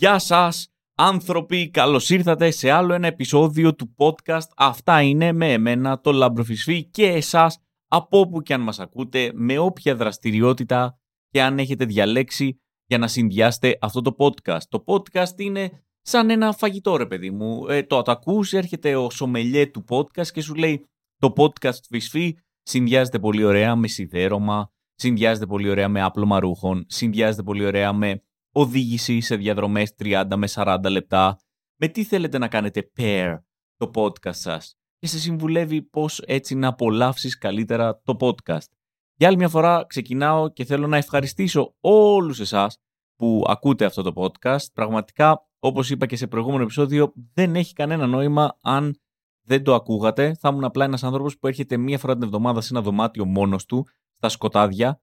Γεια 0.00 0.18
σας 0.18 0.72
άνθρωποι, 0.94 1.70
καλώς 1.70 2.10
ήρθατε 2.10 2.50
σε 2.50 2.70
άλλο 2.70 2.94
ένα 2.94 3.06
επεισόδιο 3.06 3.74
του 3.74 3.94
podcast. 3.96 4.48
Αυτά 4.56 5.02
είναι 5.02 5.32
με 5.32 5.52
εμένα, 5.52 6.00
το 6.00 6.12
Λαμπροφυσφή 6.12 6.84
και 6.84 7.06
εσάς 7.06 7.58
από 7.88 8.18
όπου 8.18 8.42
και 8.42 8.54
αν 8.54 8.60
μας 8.60 8.78
ακούτε, 8.78 9.30
με 9.34 9.58
όποια 9.58 9.94
δραστηριότητα 9.94 10.98
και 11.28 11.42
αν 11.42 11.58
έχετε 11.58 11.84
διαλέξει 11.84 12.60
για 12.86 12.98
να 12.98 13.06
συνδυάσετε 13.06 13.78
αυτό 13.80 14.00
το 14.00 14.14
podcast. 14.18 14.62
Το 14.68 14.84
podcast 14.86 15.38
είναι 15.38 15.70
σαν 16.00 16.30
ένα 16.30 16.52
φαγητό 16.52 16.96
ρε 16.96 17.06
παιδί 17.06 17.30
μου. 17.30 17.66
Ε, 17.68 17.82
το 17.82 18.02
ακούς, 18.06 18.52
έρχεται 18.52 18.96
ο 18.96 19.10
σομελιέ 19.10 19.66
του 19.66 19.84
podcast 19.88 20.28
και 20.28 20.40
σου 20.40 20.54
λέει 20.54 20.88
το 21.16 21.32
podcast 21.36 21.80
Φυσφή 21.88 22.36
συνδυάζεται 22.62 23.18
πολύ 23.18 23.44
ωραία 23.44 23.76
με 23.76 23.88
σιδέρωμα, 23.88 24.70
συνδυάζεται 24.94 25.46
πολύ 25.46 25.70
ωραία 25.70 25.88
με 25.88 26.02
άπλωμα 26.02 26.40
ρούχων, 26.40 26.84
συνδυάζεται 26.88 27.42
πολύ 27.42 27.64
ωραία 27.64 27.92
με 27.92 28.22
οδήγηση 28.52 29.20
σε 29.20 29.36
διαδρομές 29.36 29.94
30 29.98 30.24
με 30.36 30.48
40 30.50 30.78
λεπτά, 30.90 31.38
με 31.76 31.88
τι 31.88 32.04
θέλετε 32.04 32.38
να 32.38 32.48
κάνετε 32.48 32.90
pair 32.96 33.38
το 33.76 33.90
podcast 33.94 34.34
σας; 34.34 34.74
Και 34.98 35.06
σε 35.06 35.18
συμβουλεύει 35.18 35.82
πώς 35.82 36.18
έτσι 36.26 36.54
να 36.54 36.68
απολαύσεις 36.68 37.38
καλύτερα 37.38 38.00
το 38.04 38.16
podcast. 38.20 38.68
Για 39.14 39.28
άλλη 39.28 39.36
μια 39.36 39.48
φορά 39.48 39.84
ξεκινάω 39.86 40.48
και 40.48 40.64
θέλω 40.64 40.86
να 40.86 40.96
ευχαριστήσω 40.96 41.74
όλους 41.80 42.40
εσάς 42.40 42.78
που 43.16 43.44
ακούτε 43.46 43.84
αυτό 43.84 44.02
το 44.02 44.12
podcast. 44.14 44.72
Πραγματικά, 44.74 45.48
όπως 45.58 45.90
είπα 45.90 46.06
και 46.06 46.16
σε 46.16 46.26
προηγούμενο 46.26 46.62
επεισόδιο, 46.62 47.12
δεν 47.34 47.56
έχει 47.56 47.72
κανένα 47.72 48.06
νόημα 48.06 48.58
αν 48.60 49.00
δεν 49.46 49.62
το 49.62 49.74
ακούγατε. 49.74 50.34
Θα 50.40 50.48
ήμουν 50.48 50.64
απλά 50.64 50.84
ένας 50.84 51.04
άνθρωπος 51.04 51.38
που 51.38 51.46
έρχεται 51.46 51.76
μία 51.76 51.98
φορά 51.98 52.12
την 52.14 52.22
εβδομάδα 52.22 52.60
σε 52.60 52.74
ένα 52.74 52.82
δωμάτιο 52.82 53.24
μόνος 53.24 53.64
του, 53.64 53.86
στα 54.16 54.28
σκοτάδια, 54.28 55.02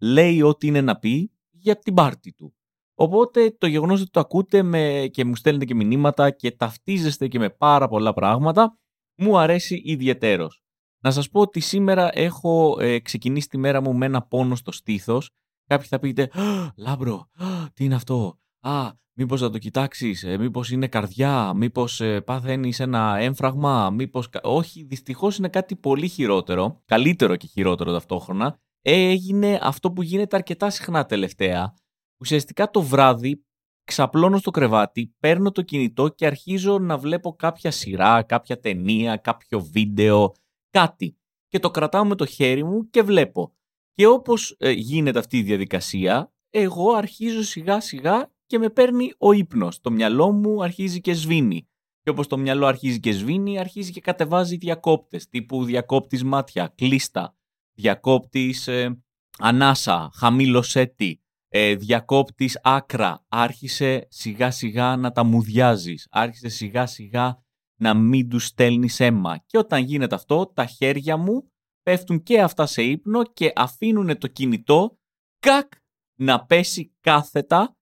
λέει 0.00 0.42
ό,τι 0.42 0.66
είναι 0.66 0.80
να 0.80 0.98
πει 0.98 1.32
για 1.50 1.78
την 1.78 1.94
πάρτη 1.94 2.32
του. 2.32 2.54
Οπότε 2.98 3.50
το 3.58 3.66
γεγονός 3.66 4.00
ότι 4.00 4.10
το 4.10 4.20
ακούτε 4.20 4.62
με, 4.62 5.08
και 5.12 5.24
μου 5.24 5.36
στέλνετε 5.36 5.64
και 5.64 5.74
μηνύματα 5.74 6.30
και 6.30 6.50
ταυτίζεστε 6.50 7.28
και 7.28 7.38
με 7.38 7.50
πάρα 7.50 7.88
πολλά 7.88 8.12
πράγματα 8.12 8.78
μου 9.18 9.38
αρέσει 9.38 9.82
ιδιαιτέρως. 9.84 10.60
Να 11.02 11.10
σας 11.10 11.30
πω 11.30 11.40
ότι 11.40 11.60
σήμερα 11.60 12.18
έχω 12.18 12.76
ε, 12.80 12.98
ξεκινήσει 12.98 13.48
τη 13.48 13.58
μέρα 13.58 13.80
μου 13.80 13.94
με 13.94 14.06
ένα 14.06 14.22
πόνο 14.22 14.54
στο 14.54 14.72
στήθος. 14.72 15.30
Κάποιοι 15.66 15.86
θα 15.86 15.98
πείτε 15.98 16.30
«Λάμπρο, 16.76 17.28
τι 17.72 17.84
είναι 17.84 17.94
αυτό, 17.94 18.38
α, 18.60 18.90
μήπως 19.12 19.40
θα 19.40 19.50
το 19.50 19.58
κοιτάξεις, 19.58 20.22
ε, 20.22 20.38
μήπως 20.38 20.70
είναι 20.70 20.88
καρδιά, 20.88 21.52
μήπως 21.54 22.00
ε, 22.00 22.20
παθαίνεις 22.20 22.80
ένα 22.80 23.16
έμφραγμα, 23.18 23.90
μήπως...» 23.90 24.28
Όχι, 24.42 24.82
δυστυχώς 24.82 25.38
είναι 25.38 25.48
κάτι 25.48 25.76
πολύ 25.76 26.08
χειρότερο, 26.08 26.82
καλύτερο 26.84 27.36
και 27.36 27.46
χειρότερο 27.46 27.92
ταυτόχρονα. 27.92 28.58
Έγινε 28.82 29.58
αυτό 29.62 29.92
που 29.92 30.02
γίνεται 30.02 30.36
αρκετά 30.36 30.70
συχνά 30.70 31.06
τελευταία, 31.06 31.74
Ουσιαστικά 32.18 32.70
το 32.70 32.82
βράδυ 32.82 33.44
ξαπλώνω 33.84 34.38
στο 34.38 34.50
κρεβάτι, 34.50 35.14
παίρνω 35.18 35.52
το 35.52 35.62
κινητό 35.62 36.08
και 36.08 36.26
αρχίζω 36.26 36.78
να 36.78 36.98
βλέπω 36.98 37.32
κάποια 37.32 37.70
σειρά, 37.70 38.22
κάποια 38.22 38.60
ταινία, 38.60 39.16
κάποιο 39.16 39.60
βίντεο, 39.60 40.32
κάτι. 40.70 41.16
Και 41.48 41.58
το 41.58 41.70
κρατάω 41.70 42.04
με 42.04 42.14
το 42.14 42.26
χέρι 42.26 42.64
μου 42.64 42.90
και 42.90 43.02
βλέπω. 43.02 43.54
Και 43.92 44.06
όπως 44.06 44.56
ε, 44.58 44.70
γίνεται 44.70 45.18
αυτή 45.18 45.38
η 45.38 45.42
διαδικασία, 45.42 46.32
εγώ 46.50 46.92
αρχίζω 46.92 47.42
σιγά 47.42 47.80
σιγά 47.80 48.30
και 48.46 48.58
με 48.58 48.70
παίρνει 48.70 49.12
ο 49.18 49.32
ύπνος. 49.32 49.80
Το 49.80 49.90
μυαλό 49.90 50.32
μου 50.32 50.62
αρχίζει 50.62 51.00
και 51.00 51.12
σβήνει. 51.12 51.68
Και 52.02 52.10
όπως 52.10 52.26
το 52.26 52.38
μυαλό 52.38 52.66
αρχίζει 52.66 53.00
και 53.00 53.12
σβήνει, 53.12 53.58
αρχίζει 53.58 53.92
και 53.92 54.00
κατεβάζει 54.00 54.56
διακόπτες, 54.56 55.28
τύπου 55.28 55.64
διακόπτης 55.64 56.24
μάτια, 56.24 56.72
κλίστα, 56.74 57.36
διακόπτης 57.72 58.68
ε, 58.68 59.02
ανάσα, 59.38 60.10
χαμήλωσέτη, 60.14 61.20
ε, 61.48 61.74
διακόπτης 61.74 62.60
άκρα, 62.62 63.24
άρχισε 63.28 64.06
σιγά 64.10 64.50
σιγά 64.50 64.96
να 64.96 65.12
τα 65.12 65.24
μουδιάζεις, 65.24 66.06
άρχισε 66.10 66.48
σιγά 66.48 66.86
σιγά 66.86 67.44
να 67.80 67.94
μην 67.94 68.28
τους 68.28 68.46
στέλνεις 68.46 69.00
αίμα. 69.00 69.38
Και 69.46 69.58
όταν 69.58 69.82
γίνεται 69.84 70.14
αυτό, 70.14 70.46
τα 70.46 70.66
χέρια 70.66 71.16
μου 71.16 71.50
πέφτουν 71.82 72.22
και 72.22 72.40
αυτά 72.40 72.66
σε 72.66 72.82
ύπνο 72.82 73.24
και 73.24 73.52
αφήνουν 73.54 74.18
το 74.18 74.26
κινητό 74.26 74.98
κακ 75.38 75.72
να 76.18 76.44
πέσει 76.44 76.94
κάθετα 77.00 77.76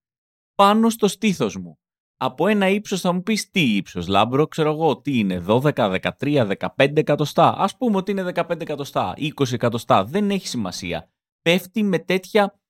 πάνω 0.55 0.89
στο 0.89 1.07
στήθος 1.07 1.57
μου. 1.57 1.79
Από 2.17 2.47
ένα 2.47 2.69
ύψος 2.69 3.01
θα 3.01 3.11
μου 3.11 3.23
πεις 3.23 3.49
τι 3.49 3.75
ύψος 3.75 4.07
λάμπρο, 4.07 4.47
ξέρω 4.47 4.71
εγώ 4.71 5.01
τι 5.01 5.17
είναι, 5.17 5.43
12, 5.47 5.71
13, 6.19 6.47
15 6.75 6.97
εκατοστά. 6.97 7.55
Ας 7.57 7.77
πούμε 7.77 7.97
ότι 7.97 8.11
είναι 8.11 8.31
15 8.35 8.61
εκατοστά, 8.61 9.13
20 9.17 9.51
εκατοστά, 9.51 10.05
δεν 10.05 10.29
έχει 10.29 10.47
σημασία. 10.47 11.09
Πέφτει 11.41 11.83
με 11.83 11.99
τέτοια 11.99 12.43
ε, 12.43 12.64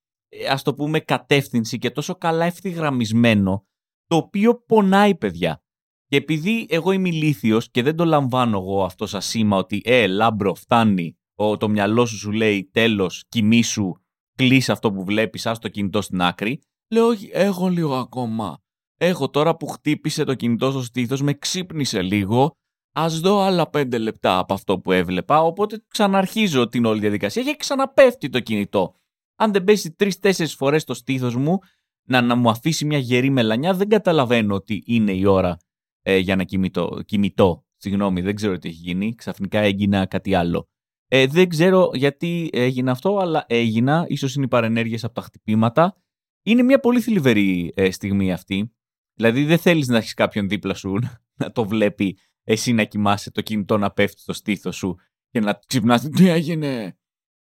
ας 0.50 0.64
το 0.64 0.74
πούμε 0.74 1.00
κατεύθυνση 1.00 1.78
και 1.78 1.92
τόσο 1.92 2.16
καλά 2.16 2.46
ευθυγραμμισμένο 2.46 3.66
το 4.08 4.16
οποίο 4.16 4.64
πονάει 4.66 5.16
παιδιά. 5.16 5.64
Και 6.08 6.18
επειδή 6.18 6.68
εγώ 6.70 6.92
είμαι 6.92 7.10
ηλίθιος 7.10 7.72
και 7.72 7.84
δεν 7.84 7.96
το 7.96 8.06
λαμβάνω 8.06 8.58
εγώ 8.58 8.84
αυτό 8.84 9.08
σαν 9.08 9.22
σήμα 9.22 9.58
ότι 9.58 9.82
ε 9.86 10.08
λάμπρο 10.08 10.56
φτάνει 10.56 11.18
ο, 11.36 11.58
το 11.58 11.70
μυαλό 11.70 12.06
σου 12.06 12.18
σου 12.18 12.32
λέει 12.32 12.70
τέλος 12.72 13.24
κοιμήσου 13.28 13.92
κλείσει 14.36 14.72
αυτό 14.72 14.92
που 14.92 15.04
βλέπεις 15.04 15.46
ας 15.46 15.60
το 15.60 15.70
κινητό 15.70 16.02
στην 16.02 16.22
άκρη 16.22 16.62
λέω 16.90 17.08
όχι 17.08 17.30
έχω 17.34 17.68
λίγο 17.68 17.96
ακόμα. 17.96 18.60
Έχω 18.98 19.30
τώρα 19.30 19.56
που 19.56 19.68
χτύπησε 19.68 20.24
το 20.24 20.34
κινητό 20.34 20.72
στο 20.72 20.84
στήθος 20.84 21.22
με 21.22 21.34
ξύπνησε 21.34 22.02
λίγο 22.02 22.58
ας 22.96 23.20
δω 23.20 23.40
άλλα 23.40 23.70
πέντε 23.70 23.98
λεπτά 23.98 24.38
από 24.38 24.54
αυτό 24.54 24.80
που 24.80 24.92
έβλεπα 24.92 25.42
οπότε 25.42 25.84
ξαναρχίζω 25.88 26.68
την 26.68 26.86
όλη 26.86 27.00
διαδικασία 27.00 27.44
και 27.44 27.56
ξαναπέφτει 27.56 28.30
το 28.30 28.40
κινητό 28.40 28.96
αν 29.36 29.52
δεν 29.52 29.64
πέσει 29.64 29.92
τρει-τέσσερι 29.92 30.50
φορές 30.50 30.82
στο 30.82 30.94
στήθος 30.94 31.36
μου 31.36 31.60
να, 32.08 32.22
να 32.22 32.36
μου 32.36 32.50
αφήσει 32.50 32.86
μια 32.86 32.98
γερή 32.98 33.30
μελανιά, 33.30 33.74
δεν 33.74 33.90
καταλαβαίνω 33.90 34.56
ότι 34.56 34.84
είναι 34.86 35.12
η 35.12 35.26
ώρα 35.26 35.58
ε, 36.02 36.18
για 36.18 36.36
να 36.36 36.44
κοιμητώ. 36.44 37.02
κοιμητώ. 37.06 37.66
Συγγνώμη, 37.78 38.22
δεν 38.22 38.36
ξέρω 38.36 38.58
τι 38.58 38.68
έχει 38.68 38.78
γίνει. 38.78 39.16
Ξαφνικά 39.16 39.60
έγινα 39.60 40.06
κάτι 40.06 40.34
άλλο. 40.34 40.68
Ε, 41.08 41.28
δεν 41.28 41.50
ξέρω 41.50 41.90
γιατί 41.94 42.50
έγινε 42.54 42.92
αυτό, 42.92 43.18
αλλά 43.18 43.46
έγινα. 43.48 44.06
Ίσως 44.08 44.36
είναι 44.36 44.46
οι 44.46 44.48
παρενέργειες 44.48 45.04
από 45.04 45.14
τα 45.14 45.22
χτυπήματα. 45.22 45.96
Είναι 46.44 46.64
μια 46.64 46.80
πολύ 46.80 47.02
θλιβερή 47.02 47.74
ε, 47.76 47.92
στιγμή 47.92 48.34
αυτή. 48.34 48.74
Δηλαδή 49.14 49.44
δεν 49.44 49.58
θέλεις 49.58 49.88
να 49.88 49.98
έχεις 49.98 50.14
κάποιον 50.14 50.50
δίπλα 50.50 50.74
σου 50.74 51.00
να 51.40 51.52
το 51.52 51.66
βλέπει 51.66 52.18
εσύ 52.44 52.74
να 52.74 52.84
κοιμάσαι 52.84 53.32
το 53.32 53.42
κινητό 53.42 53.78
να 53.78 53.92
πέφτει 53.92 54.22
στο 54.22 54.34
στήθος 54.34 54.76
σου 54.76 54.96
και 55.30 55.40
να 55.40 55.60
ξυπνάς 55.68 56.10
τι 56.10 56.28
έγινε; 56.28 56.98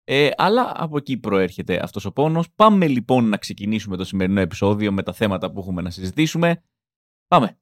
Ε, 0.09 0.29
αλλά 0.37 0.71
από 0.75 0.97
εκεί 0.97 1.17
προέρχεται 1.17 1.83
αυτός 1.83 2.05
ο 2.05 2.11
πόνος. 2.11 2.51
Πάμε 2.55 2.87
λοιπόν 2.87 3.29
να 3.29 3.37
ξεκινήσουμε 3.37 3.97
το 3.97 4.05
σημερινό 4.05 4.39
επεισόδιο 4.39 4.91
με 4.91 5.03
τα 5.03 5.13
θέματα 5.13 5.51
που 5.51 5.59
έχουμε 5.59 5.81
να 5.81 5.89
συζητήσουμε. 5.89 6.63
Πάμε! 7.27 7.57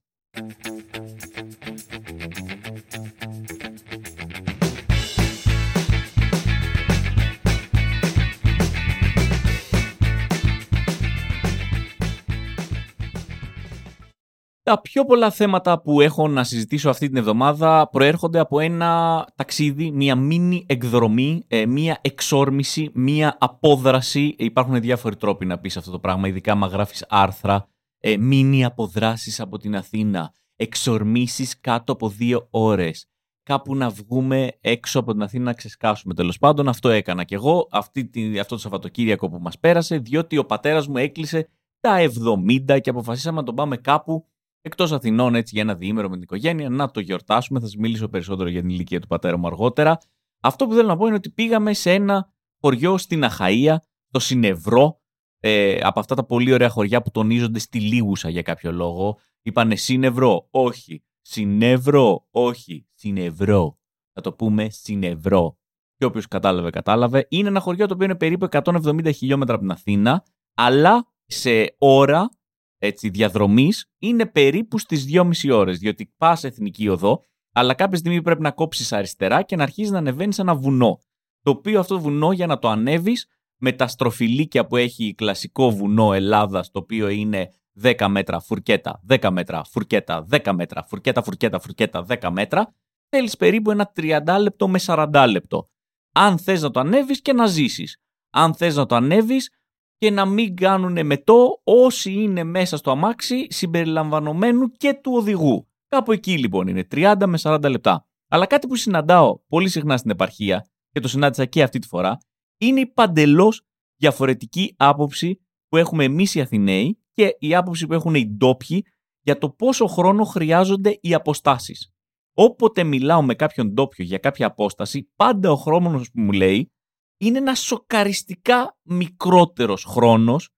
Τα 14.66 14.82
πιο 14.82 15.06
πολλά 15.06 15.32
θέματα 15.32 15.82
που 15.82 16.02
έχω 16.02 16.28
να 16.28 16.44
συζητήσω 16.44 16.90
αυτή 16.90 17.08
την 17.08 17.18
εβδομάδα 17.18 17.90
προέρχονται 17.92 18.40
από 18.40 18.60
ένα 18.60 19.26
ταξίδι, 19.36 19.92
μια 19.92 20.16
μίνι 20.16 20.66
εκδρομή, 20.68 21.46
ε, 21.48 21.66
μια 21.66 22.00
εξόρμηση, 22.02 22.90
μια 22.94 23.38
απόδραση. 23.40 24.36
Υπάρχουν 24.38 24.82
διάφοροι 24.82 25.16
τρόποι 25.16 25.46
να 25.46 25.60
πεις 25.60 25.78
αυτό 25.78 25.92
το 25.92 26.00
πράγμα, 26.00 26.28
ειδικά 26.28 26.52
άμα 26.52 26.68
γράφεις 26.68 27.06
άρθρα. 27.10 27.68
Ε, 28.00 28.18
μίνι 28.18 28.66
αποδράσεις 28.66 29.40
από 29.40 29.58
την 29.58 29.76
Αθήνα, 29.76 30.34
εξορμήσεις 30.56 31.60
κάτω 31.60 31.92
από 31.92 32.10
δύο 32.10 32.48
ώρες. 32.50 33.06
Κάπου 33.44 33.76
να 33.76 33.90
βγούμε 33.90 34.52
έξω 34.62 35.00
από 35.00 35.12
την 35.12 35.22
Αθήνα 35.22 35.44
να 35.44 35.54
ξεσκάσουμε. 35.54 36.14
Τέλος 36.14 36.38
πάντων, 36.38 36.68
αυτό 36.68 36.90
έκανα 36.90 37.24
κι 37.24 37.34
εγώ 37.34 37.68
αυτή, 37.72 38.10
αυτό 38.40 38.56
το 38.56 38.62
Σαββατοκύριακο 38.62 39.30
που 39.30 39.40
μας 39.42 39.60
πέρασε, 39.60 39.98
διότι 39.98 40.38
ο 40.38 40.46
πατέρας 40.46 40.88
μου 40.88 40.98
έκλεισε 40.98 41.50
τα 41.80 41.98
70 42.00 42.80
και 42.82 42.90
αποφασίσαμε 42.90 43.40
να 43.40 43.46
τον 43.46 43.56
πάμε 43.56 43.78
κάπου 43.78 44.26
εκτός 44.66 44.92
Αθηνών 44.92 45.36
έτσι 45.36 45.52
για 45.54 45.64
ένα 45.64 45.76
διήμερο 45.76 46.10
με 46.10 46.14
την 46.14 46.24
οικογένεια, 46.24 46.70
να 46.70 46.92
το 46.92 47.00
γιορτάσουμε. 47.00 47.60
Θα 47.60 47.66
σας 47.66 47.76
μιλήσω 47.76 48.08
περισσότερο 48.08 48.50
για 48.50 48.62
την 48.62 48.70
ηλικία 48.70 49.00
του 49.00 49.08
πατέρα 49.08 49.38
μου 49.38 49.48
αργότερα. 49.48 49.98
Αυτό 50.40 50.68
που 50.68 50.74
θέλω 50.74 50.88
να 50.88 50.98
πω 50.98 51.06
είναι 51.06 51.16
ότι 51.16 51.30
πήγαμε 51.30 51.74
σε 51.74 51.94
ένα 51.94 52.34
χωριό 52.62 52.98
στην 52.98 53.24
Αχαία, 53.24 53.84
το 54.10 54.20
Συνευρό, 54.20 55.02
ε, 55.40 55.80
από 55.82 56.00
αυτά 56.00 56.16
τα 56.16 56.26
πολύ 56.26 56.54
ωραία 56.54 56.70
χωριά 56.70 57.02
που 57.02 57.12
τονίζονται 57.12 57.60
στη 57.60 57.80
Λίγουσα 57.80 58.30
για 58.30 58.42
κάποιο 58.42 58.72
λόγο. 58.72 59.18
Είπανε 59.42 59.76
Συνευρό, 59.76 60.48
όχι. 60.52 61.04
Συνευρό, 61.22 62.28
όχι. 62.32 62.88
Συνευρό. 62.94 63.80
Θα 64.14 64.22
το 64.22 64.34
πούμε 64.34 64.70
Συνευρό. 64.70 65.58
Και 65.96 66.06
όποιος 66.06 66.28
κατάλαβε, 66.28 66.70
κατάλαβε. 66.70 67.28
Είναι 67.30 67.48
ένα 67.48 67.60
χωριό 67.60 67.88
το 67.88 67.94
οποίο 67.94 68.06
είναι 68.06 68.16
περίπου 68.16 68.48
170 68.52 69.14
χιλιόμετρα 69.14 69.54
από 69.54 69.64
την 69.64 69.72
Αθήνα, 69.72 70.24
αλλά 70.56 71.14
σε 71.26 71.76
ώρα 71.78 72.30
έτσι, 72.78 73.10
διαδρομής 73.10 73.86
είναι 74.00 74.26
περίπου 74.26 74.80
στις 74.80 75.06
2,5 75.06 75.52
ώρες, 75.52 75.80
διότι 75.80 76.14
πας 76.18 76.44
εθνική 76.44 76.90
οδό, 76.90 77.22
αλλά 77.52 77.74
κάποια 77.74 77.98
στιγμή 77.98 78.22
πρέπει 78.22 78.42
να 78.42 78.52
κόψεις 78.52 78.94
αριστερά 78.94 79.42
και 79.42 79.56
να 79.56 79.64
αρχίσει 79.64 79.92
να 79.92 79.98
ανεβαίνεις 79.98 80.40
ένα 80.40 80.56
βουνό. 80.56 81.00
Το 81.42 81.52
οποίο 81.52 81.80
αυτό 81.80 81.96
το 81.96 82.02
βουνό 82.02 82.32
για 82.32 82.46
να 82.46 82.60
το 82.60 82.70
ανέβεις 82.70 83.28
με 83.58 83.72
τα 83.72 83.88
στροφιλίκια 83.88 84.66
που 84.66 84.76
έχει 84.76 85.06
η 85.06 85.14
κλασικό 85.14 85.72
βουνό 85.72 86.14
Ελλάδας, 86.14 86.72
το 86.72 86.80
οποίο 86.80 87.10
είναι 87.10 87.50
10 87.82 88.08
μέτρα 88.08 88.40
φουρκέτα, 88.40 89.02
10 89.08 89.30
μέτρα 89.32 89.64
φουρκέτα, 89.64 90.26
10 90.32 90.54
μέτρα 90.54 90.84
φουρκέτα, 90.84 91.24
φουρκέτα, 91.24 91.60
φουρκέτα, 91.60 92.06
10 92.08 92.30
μέτρα, 92.32 92.74
θέλεις 93.10 93.38
περίπου 93.38 93.72
ένα 93.72 93.92
30 93.96 94.38
λεπτό 94.40 94.68
με 94.68 94.80
40 94.86 95.26
λεπτό. 95.30 95.70
Αν 96.12 96.38
θες 96.38 96.62
να 96.62 96.72
το 96.72 96.80
ανέβεις 96.80 97.22
και 97.22 97.34
να 97.34 97.46
ζήσεις. 97.46 97.98
Αν 98.30 98.54
θες 98.54 98.76
να 98.76 98.86
το 98.86 98.96
ανέβεις 98.96 99.50
και 99.98 100.12
να 100.12 100.26
μην 100.26 100.56
κάνουν 100.56 101.06
μετό 101.06 101.62
όσοι 101.64 102.14
είναι 102.14 102.44
μέσα 102.44 102.78
στο 102.78 102.92
αμάξι 102.92 103.48
συμπεριλαμβανομένου 103.50 104.68
και 104.68 104.94
του 104.94 105.12
οδηγού. 105.16 105.68
Κάπου 105.88 106.12
εκεί 106.12 106.38
λοιπόν 106.38 106.68
είναι 106.68 106.88
30 106.92 107.24
με 107.26 107.38
40 107.42 107.70
λεπτά. 107.70 108.08
Αλλά 108.28 108.46
κάτι 108.46 108.68
που 108.68 108.76
συναντάω 108.76 109.40
πολύ 109.48 109.70
συχνά 109.70 109.98
στην 109.98 110.12
επαρχία 110.12 110.66
και 110.92 111.00
το 111.00 111.08
συνάντησα 111.08 111.46
και 111.46 111.64
αυτή 111.64 111.80
τη 111.80 111.88
φορά 111.88 112.18
είναι 112.58 112.80
η 112.80 112.86
παντελώς 112.86 113.62
διαφορετική 113.96 114.74
άποψη 114.78 115.40
που 115.68 115.78
έχουμε 115.78 116.04
εμείς 116.04 116.36
οι 116.36 116.42
Αθηναίοι 116.42 117.00
και 117.14 117.36
η 117.40 117.56
άποψη 117.56 117.88
που 117.88 117.94
έχουν 117.94 118.16
οι 118.16 118.28
ντόπιοι 118.28 118.86
για 119.22 119.38
το 119.38 119.50
πόσο 119.50 119.86
χρόνο 119.86 120.24
χρειάζονται 120.24 120.98
οι 121.02 121.14
αποστάσεις. 121.14 121.94
Όποτε 122.34 122.84
μιλάω 122.84 123.24
με 123.24 123.36
κάποιον 123.36 123.68
ντόπιο 123.68 124.06
για 124.06 124.18
κάποια 124.18 124.48
απόσταση, 124.48 125.12
πάντα 125.16 125.52
ο 125.52 125.56
χρόνος 125.56 126.12
που 126.12 126.22
μου 126.22 126.32
λέει 126.32 126.72
είναι 127.18 127.38
ένας 127.38 127.60
σοκαριστικά 127.60 128.78
μικρότερος 128.84 129.84
χρόνος 129.84 130.50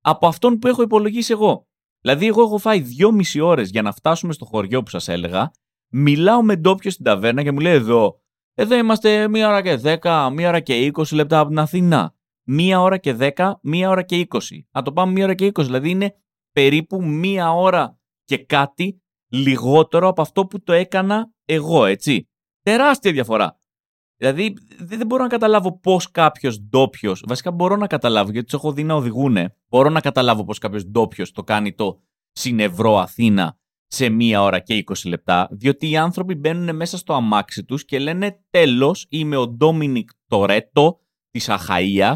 από 0.00 0.26
αυτόν 0.26 0.58
που 0.58 0.66
έχω 0.66 0.82
υπολογίσει 0.82 1.32
εγώ. 1.32 1.66
Δηλαδή, 2.00 2.26
εγώ 2.26 2.42
έχω 2.42 2.58
φάει 2.58 2.80
δυόμιση 2.80 3.40
ώρες 3.40 3.70
για 3.70 3.82
να 3.82 3.92
φτάσουμε 3.92 4.32
στο 4.32 4.44
χωριό 4.44 4.82
που 4.82 4.90
σας 4.90 5.08
έλεγα, 5.08 5.50
μιλάω 5.92 6.42
με 6.42 6.56
ντόπιο 6.56 6.90
στην 6.90 7.04
ταβέρνα 7.04 7.42
και 7.42 7.52
μου 7.52 7.60
λέει 7.60 7.72
εδώ, 7.72 8.20
εδώ 8.54 8.76
είμαστε 8.76 9.28
μία 9.28 9.48
ώρα 9.48 9.62
και 9.62 9.76
δέκα, 9.76 10.30
μία 10.30 10.48
ώρα 10.48 10.60
και 10.60 10.78
είκοσι 10.84 11.14
λεπτά 11.14 11.38
από 11.38 11.48
την 11.48 11.58
Αθήνα. 11.58 12.14
Μία 12.44 12.80
ώρα 12.80 12.98
και 12.98 13.12
δέκα, 13.14 13.58
μία 13.62 13.88
ώρα 13.88 14.02
και 14.02 14.18
είκοσι. 14.18 14.68
Να 14.72 14.82
το 14.82 14.92
πάμε 14.92 15.12
μία 15.12 15.24
ώρα 15.24 15.34
και 15.34 15.46
είκοσι, 15.46 15.66
δηλαδή 15.66 15.90
είναι 15.90 16.14
περίπου 16.52 17.04
μία 17.04 17.52
ώρα 17.52 17.98
και 18.24 18.38
κάτι 18.38 19.02
λιγότερο 19.28 20.08
από 20.08 20.22
αυτό 20.22 20.46
που 20.46 20.62
το 20.62 20.72
έκανα 20.72 21.32
εγώ, 21.44 21.84
έτσι. 21.84 22.28
Τεράστια 22.62 23.12
διαφορά. 23.12 23.58
Δηλαδή 24.16 24.54
δεν 24.78 25.06
μπορώ 25.06 25.22
να 25.22 25.28
καταλάβω 25.28 25.78
πώς 25.78 26.10
κάποιος 26.10 26.60
ντόπιος, 26.60 27.24
βασικά 27.26 27.50
μπορώ 27.50 27.76
να 27.76 27.86
καταλάβω 27.86 28.30
γιατί 28.30 28.46
τους 28.46 28.54
έχω 28.54 28.72
δει 28.72 28.82
να 28.82 28.94
οδηγούν. 28.94 29.36
Μπορώ 29.68 29.88
να 29.88 30.00
καταλάβω 30.00 30.44
πώς 30.44 30.58
κάποιος 30.58 30.84
ντόπιος 30.86 31.32
το 31.32 31.42
κάνει 31.42 31.74
το 31.74 32.02
συνευρώ 32.32 32.98
Αθήνα 32.98 33.56
σε 33.86 34.08
μία 34.08 34.42
ώρα 34.42 34.58
και 34.58 34.84
20 34.86 34.94
λεπτά, 35.04 35.48
διότι 35.50 35.90
οι 35.90 35.96
άνθρωποι 35.96 36.34
μπαίνουν 36.34 36.76
μέσα 36.76 36.96
στο 36.96 37.14
αμάξι 37.14 37.64
τους 37.64 37.84
και 37.84 37.98
λένε 37.98 38.44
τέλος, 38.50 39.06
είμαι 39.08 39.36
ο 39.36 39.48
Ντόμινικ 39.48 40.10
Τορέτο 40.26 41.00
της 41.30 41.48
Αχαία. 41.48 42.14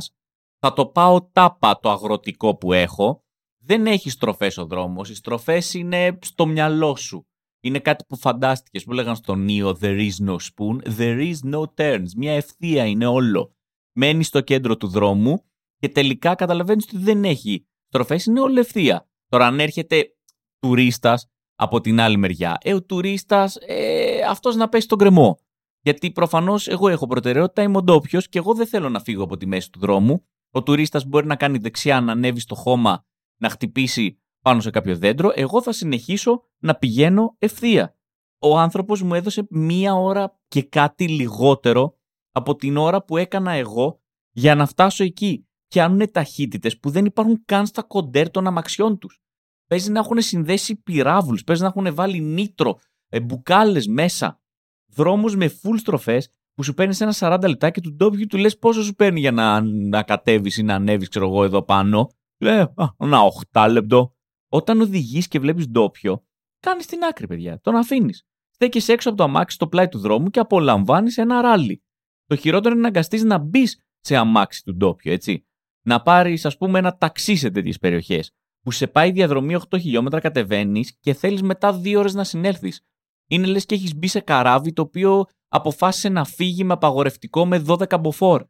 Θα 0.58 0.72
το 0.72 0.86
πάω 0.86 1.28
τάπα 1.32 1.80
το 1.80 1.90
αγροτικό 1.90 2.56
που 2.56 2.72
έχω. 2.72 3.24
Δεν 3.58 3.86
έχει 3.86 4.10
στροφές 4.10 4.58
ο 4.58 4.66
δρόμος. 4.66 5.10
Οι 5.10 5.14
στροφές 5.14 5.74
είναι 5.74 6.18
στο 6.22 6.46
μυαλό 6.46 6.96
σου 6.96 7.26
είναι 7.60 7.78
κάτι 7.78 8.04
που 8.08 8.16
φαντάστηκες 8.16 8.84
που 8.84 8.92
λέγαν 8.92 9.16
στον 9.16 9.44
Νίο 9.44 9.78
There 9.80 10.08
is 10.10 10.26
no 10.26 10.36
spoon, 10.36 10.96
there 10.98 11.32
is 11.32 11.52
no 11.52 11.62
turns. 11.74 12.08
Μια 12.16 12.32
ευθεία 12.32 12.86
είναι 12.86 13.06
όλο. 13.06 13.54
Μένεις 13.92 14.26
στο 14.26 14.40
κέντρο 14.40 14.76
του 14.76 14.88
δρόμου 14.88 15.44
και 15.78 15.88
τελικά 15.88 16.34
καταλαβαίνεις 16.34 16.84
ότι 16.84 16.98
δεν 16.98 17.24
έχει 17.24 17.66
στροφές, 17.88 18.24
είναι 18.24 18.40
όλο 18.40 18.60
ευθεία. 18.60 19.08
Τώρα, 19.28 19.46
αν 19.46 19.60
έρχεται 19.60 20.14
τουρίστας 20.58 21.26
από 21.54 21.80
την 21.80 22.00
άλλη 22.00 22.16
μεριά, 22.16 22.58
ε, 22.62 22.74
ο 22.74 22.82
τουρίστας 22.82 23.56
ε, 23.60 24.20
αυτός 24.28 24.56
να 24.56 24.68
πέσει 24.68 24.84
στον 24.84 24.98
κρεμό. 24.98 25.38
Γιατί 25.80 26.10
προφανώς 26.10 26.68
εγώ 26.68 26.88
έχω 26.88 27.06
προτεραιότητα, 27.06 27.62
είμαι 27.62 27.76
ο 27.76 27.82
ντόπιο 27.82 28.20
και 28.20 28.38
εγώ 28.38 28.54
δεν 28.54 28.66
θέλω 28.66 28.88
να 28.88 29.00
φύγω 29.00 29.22
από 29.22 29.36
τη 29.36 29.46
μέση 29.46 29.70
του 29.70 29.78
δρόμου. 29.78 30.26
Ο 30.50 30.62
τουρίστας 30.62 31.04
μπορεί 31.04 31.26
να 31.26 31.36
κάνει 31.36 31.58
δεξιά, 31.58 32.00
να 32.00 32.12
ανέβει 32.12 32.40
στο 32.40 32.54
χώμα, 32.54 33.04
να 33.36 33.48
χτυπήσει 33.48 34.18
πάνω 34.46 34.60
σε 34.60 34.70
κάποιο 34.70 34.96
δέντρο, 34.96 35.32
εγώ 35.34 35.62
θα 35.62 35.72
συνεχίσω 35.72 36.42
να 36.58 36.74
πηγαίνω 36.74 37.36
ευθεία. 37.38 37.96
Ο 38.38 38.58
άνθρωπος 38.58 39.02
μου 39.02 39.14
έδωσε 39.14 39.46
μία 39.50 39.94
ώρα 39.94 40.38
και 40.48 40.62
κάτι 40.62 41.08
λιγότερο 41.08 41.96
από 42.32 42.56
την 42.56 42.76
ώρα 42.76 43.04
που 43.04 43.16
έκανα 43.16 43.52
εγώ 43.52 44.00
για 44.30 44.54
να 44.54 44.66
φτάσω 44.66 45.04
εκεί. 45.04 45.46
Και 45.66 45.82
αν 45.82 45.92
είναι 45.92 46.06
ταχύτητες 46.06 46.78
που 46.78 46.90
δεν 46.90 47.04
υπάρχουν 47.04 47.44
καν 47.44 47.66
στα 47.66 47.82
κοντέρ 47.82 48.30
των 48.30 48.46
αμαξιών 48.46 48.98
τους. 48.98 49.20
Παίζει 49.66 49.90
να 49.90 49.98
έχουν 49.98 50.20
συνδέσει 50.20 50.76
πυράβλους, 50.76 51.44
παίζει 51.44 51.62
να 51.62 51.68
έχουν 51.68 51.94
βάλει 51.94 52.20
νήτρο, 52.20 52.78
ε, 53.08 53.20
μπουκάλες 53.20 53.86
μέσα. 53.86 54.40
Δρόμους 54.86 55.36
με 55.36 55.50
full 55.62 55.76
στροφές 55.78 56.30
που 56.54 56.62
σου 56.62 56.74
παίρνει 56.74 56.96
ένα 57.00 57.12
40 57.12 57.48
λεπτά 57.48 57.70
και 57.70 57.80
του 57.80 57.92
ντόπιου 57.92 58.26
του 58.26 58.36
λες 58.36 58.58
πόσο 58.58 58.82
σου 58.82 58.94
παίρνει 58.94 59.20
για 59.20 59.32
να, 59.32 59.60
να 59.60 60.02
κατέβει 60.02 60.60
ή 60.60 60.62
να 60.62 60.74
ανέβεις, 60.74 61.08
ξέρω 61.08 61.26
εγώ, 61.26 61.44
εδώ 61.44 61.62
πάνω. 61.62 62.10
Λέει, 62.38 62.66
ένα 62.98 63.20
8 63.52 63.68
λεπτό. 63.70 64.15
Όταν 64.48 64.80
οδηγείς 64.80 65.28
και 65.28 65.38
βλέπεις 65.38 65.68
ντόπιο, 65.68 66.26
κάνεις 66.60 66.86
την 66.86 67.04
άκρη, 67.04 67.26
παιδιά. 67.26 67.60
Τον 67.60 67.76
αφήνεις. 67.76 68.26
Στέκεις 68.50 68.88
έξω 68.88 69.08
από 69.08 69.18
το 69.18 69.24
αμάξι 69.24 69.54
στο 69.54 69.68
πλάι 69.68 69.88
του 69.88 69.98
δρόμου 69.98 70.30
και 70.30 70.40
απολαμβάνεις 70.40 71.18
ένα 71.18 71.40
ράλι. 71.40 71.82
Το 72.26 72.36
χειρότερο 72.36 72.72
είναι 72.72 72.82
να 72.82 72.88
αγκαστεί 72.88 73.22
να 73.22 73.38
μπεις 73.38 73.80
σε 74.00 74.16
αμάξι 74.16 74.64
του 74.64 74.74
ντόπιο, 74.74 75.12
έτσι. 75.12 75.46
Να 75.86 76.02
πάρεις, 76.02 76.44
ας 76.44 76.56
πούμε, 76.56 76.78
ένα 76.78 76.96
ταξί 76.96 77.36
σε 77.36 77.50
τέτοιες 77.50 77.78
περιοχές. 77.78 78.30
Που 78.60 78.70
σε 78.70 78.86
πάει 78.86 79.10
διαδρομή 79.10 79.54
8 79.54 79.78
χιλιόμετρα, 79.78 80.20
κατεβαίνεις 80.20 80.96
και 81.00 81.14
θέλεις 81.14 81.42
μετά 81.42 81.72
2 81.72 81.98
ώρες 81.98 82.14
να 82.14 82.24
συνέλθεις. 82.24 82.80
Είναι 83.28 83.46
λες 83.46 83.66
και 83.66 83.74
έχεις 83.74 83.94
μπει 83.94 84.06
σε 84.06 84.20
καράβι 84.20 84.72
το 84.72 84.82
οποίο 84.82 85.24
αποφάσισε 85.48 86.08
να 86.08 86.24
φύγει 86.24 86.64
με 86.64 86.72
απαγορευτικό 86.72 87.46
με 87.46 87.58
12 87.66 88.00
μποφόρ. 88.00 88.44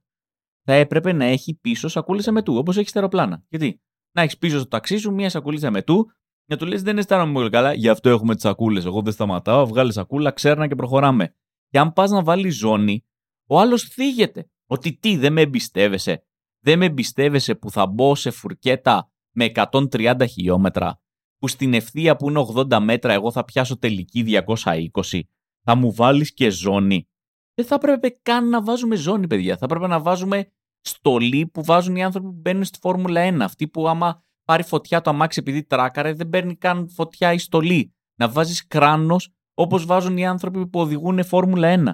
Θα 0.63 0.73
έπρεπε 0.73 1.13
να 1.13 1.25
έχει 1.25 1.55
πίσω 1.55 1.89
σακούλες 1.89 2.27
με 2.27 2.43
του, 2.43 2.55
όπως 2.55 2.77
έχει 2.77 2.89
στα 2.89 2.99
αεροπλάνα. 2.99 3.45
Γιατί; 3.49 3.83
Να 4.17 4.23
έχεις 4.23 4.39
πίσω 4.39 4.59
στο 4.59 4.69
ταξί 4.69 4.97
σου 4.97 5.13
μία 5.13 5.31
σακουλίτσα 5.31 5.71
με 5.71 5.83
του, 5.83 6.11
να 6.49 6.57
του 6.57 6.67
λες: 6.67 6.83
Δεν 6.83 6.99
αισθάνομαι 6.99 7.33
πολύ 7.33 7.51
καλά, 7.51 7.73
γι' 7.73 7.89
αυτό 7.89 8.09
έχουμε 8.09 8.35
τις 8.35 8.43
σακούλες. 8.43 8.85
Εγώ 8.85 9.03
δεν 9.03 9.13
σταματάω, 9.13 9.67
βγάλει 9.67 9.93
σακούλα, 9.93 10.31
ξέρνα 10.31 10.69
και 10.69 10.75
προχωράμε. 10.75 11.35
Και 11.69 11.79
αν 11.79 11.93
πας 11.93 12.11
να 12.11 12.23
βάλεις 12.23 12.57
ζώνη, 12.57 13.05
ο 13.47 13.61
άλλος 13.61 13.83
θίγεται. 13.83 14.51
Ότι 14.67 14.99
τι, 14.99 15.17
δεν 15.17 15.33
με 15.33 15.41
εμπιστεύεσαι. 15.41 16.25
Δεν 16.61 16.79
με 16.79 16.85
εμπιστεύεσαι 16.85 17.55
που 17.55 17.71
θα 17.71 17.87
μπω 17.87 18.15
σε 18.15 18.31
φουρκέτα 18.31 19.11
με 19.35 19.51
130 19.55 20.25
χιλιόμετρα, 20.29 21.01
που 21.39 21.49
στην 21.49 21.75
ευθεία 21.75 22.17
που 22.17 22.29
είναι 22.29 22.47
80 22.55 22.79
μέτρα 22.81 23.13
εγώ 23.13 23.33
θα 23.33 23.45
πιάσω 23.45 23.79
τελική 23.79 24.43
220. 24.47 25.21
Θα 25.63 25.75
μου 25.75 25.95
βάλεις 25.95 26.35
και 26.35 26.51
ζώνη. 26.51 27.09
Δεν 27.55 27.67
θα 27.67 27.75
έπρεπε 27.75 28.19
καν 28.23 28.49
να 28.49 28.63
βάζουμε 28.63 28.97
ζώνη, 28.97 29.27
παιδιά. 29.27 29.57
Θα 29.57 29.65
έπρεπε 29.65 29.87
να 29.87 30.01
βάζουμε 30.01 30.53
στολή 30.87 31.47
που 31.47 31.65
βάζουν 31.65 31.97
οι 31.97 32.05
άνθρωποι 32.05 32.27
που 32.27 32.39
μπαίνουν 32.41 32.65
στη 32.65 32.79
Φόρμουλα 32.81 33.29
1. 33.29 33.39
Αυτοί 33.41 33.69
που 33.69 33.89
άμα 33.89 34.23
πάρει 34.45 34.63
φωτιά 34.63 35.01
το 35.01 35.11
αμάξι 35.11 35.41
επειδή 35.41 35.65
τράκαρε, 35.65 36.13
δεν 36.13 36.29
παίρνει 36.29 36.57
καν 36.57 36.89
φωτιά 36.89 37.33
η 37.33 37.39
στολή. 37.39 37.95
Να 38.19 38.29
βάζεις 38.29 38.67
κράνος 38.67 39.31
όπως 39.55 39.85
βάζουν 39.85 40.17
οι 40.17 40.27
άνθρωποι 40.27 40.67
που 40.67 40.81
οδηγούν 40.81 41.25
Φόρμουλα 41.25 41.69
1. 41.69 41.93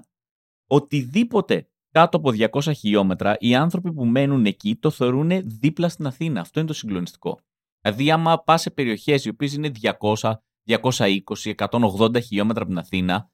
Οτιδήποτε 0.66 1.66
κάτω 1.90 2.16
από 2.16 2.30
200 2.62 2.72
χιλιόμετρα, 2.76 3.36
οι 3.38 3.54
άνθρωποι 3.54 3.92
που 3.92 4.04
μένουν 4.04 4.46
εκεί 4.46 4.76
το 4.76 4.90
θεωρούν 4.90 5.30
δίπλα 5.44 5.88
στην 5.88 6.06
Αθήνα. 6.06 6.40
Αυτό 6.40 6.58
είναι 6.58 6.68
το 6.68 6.74
συγκλονιστικό. 6.74 7.40
Δηλαδή, 7.80 8.10
άμα 8.10 8.38
πας 8.38 8.60
σε 8.60 8.70
περιοχές 8.70 9.24
οι 9.24 9.28
οποίες 9.28 9.54
είναι 9.54 9.68
200, 9.68 10.32
220, 10.64 11.54
180 11.56 12.22
χιλιόμετρα 12.22 12.62
από 12.62 12.70
την 12.70 12.78
Αθήνα, 12.78 13.30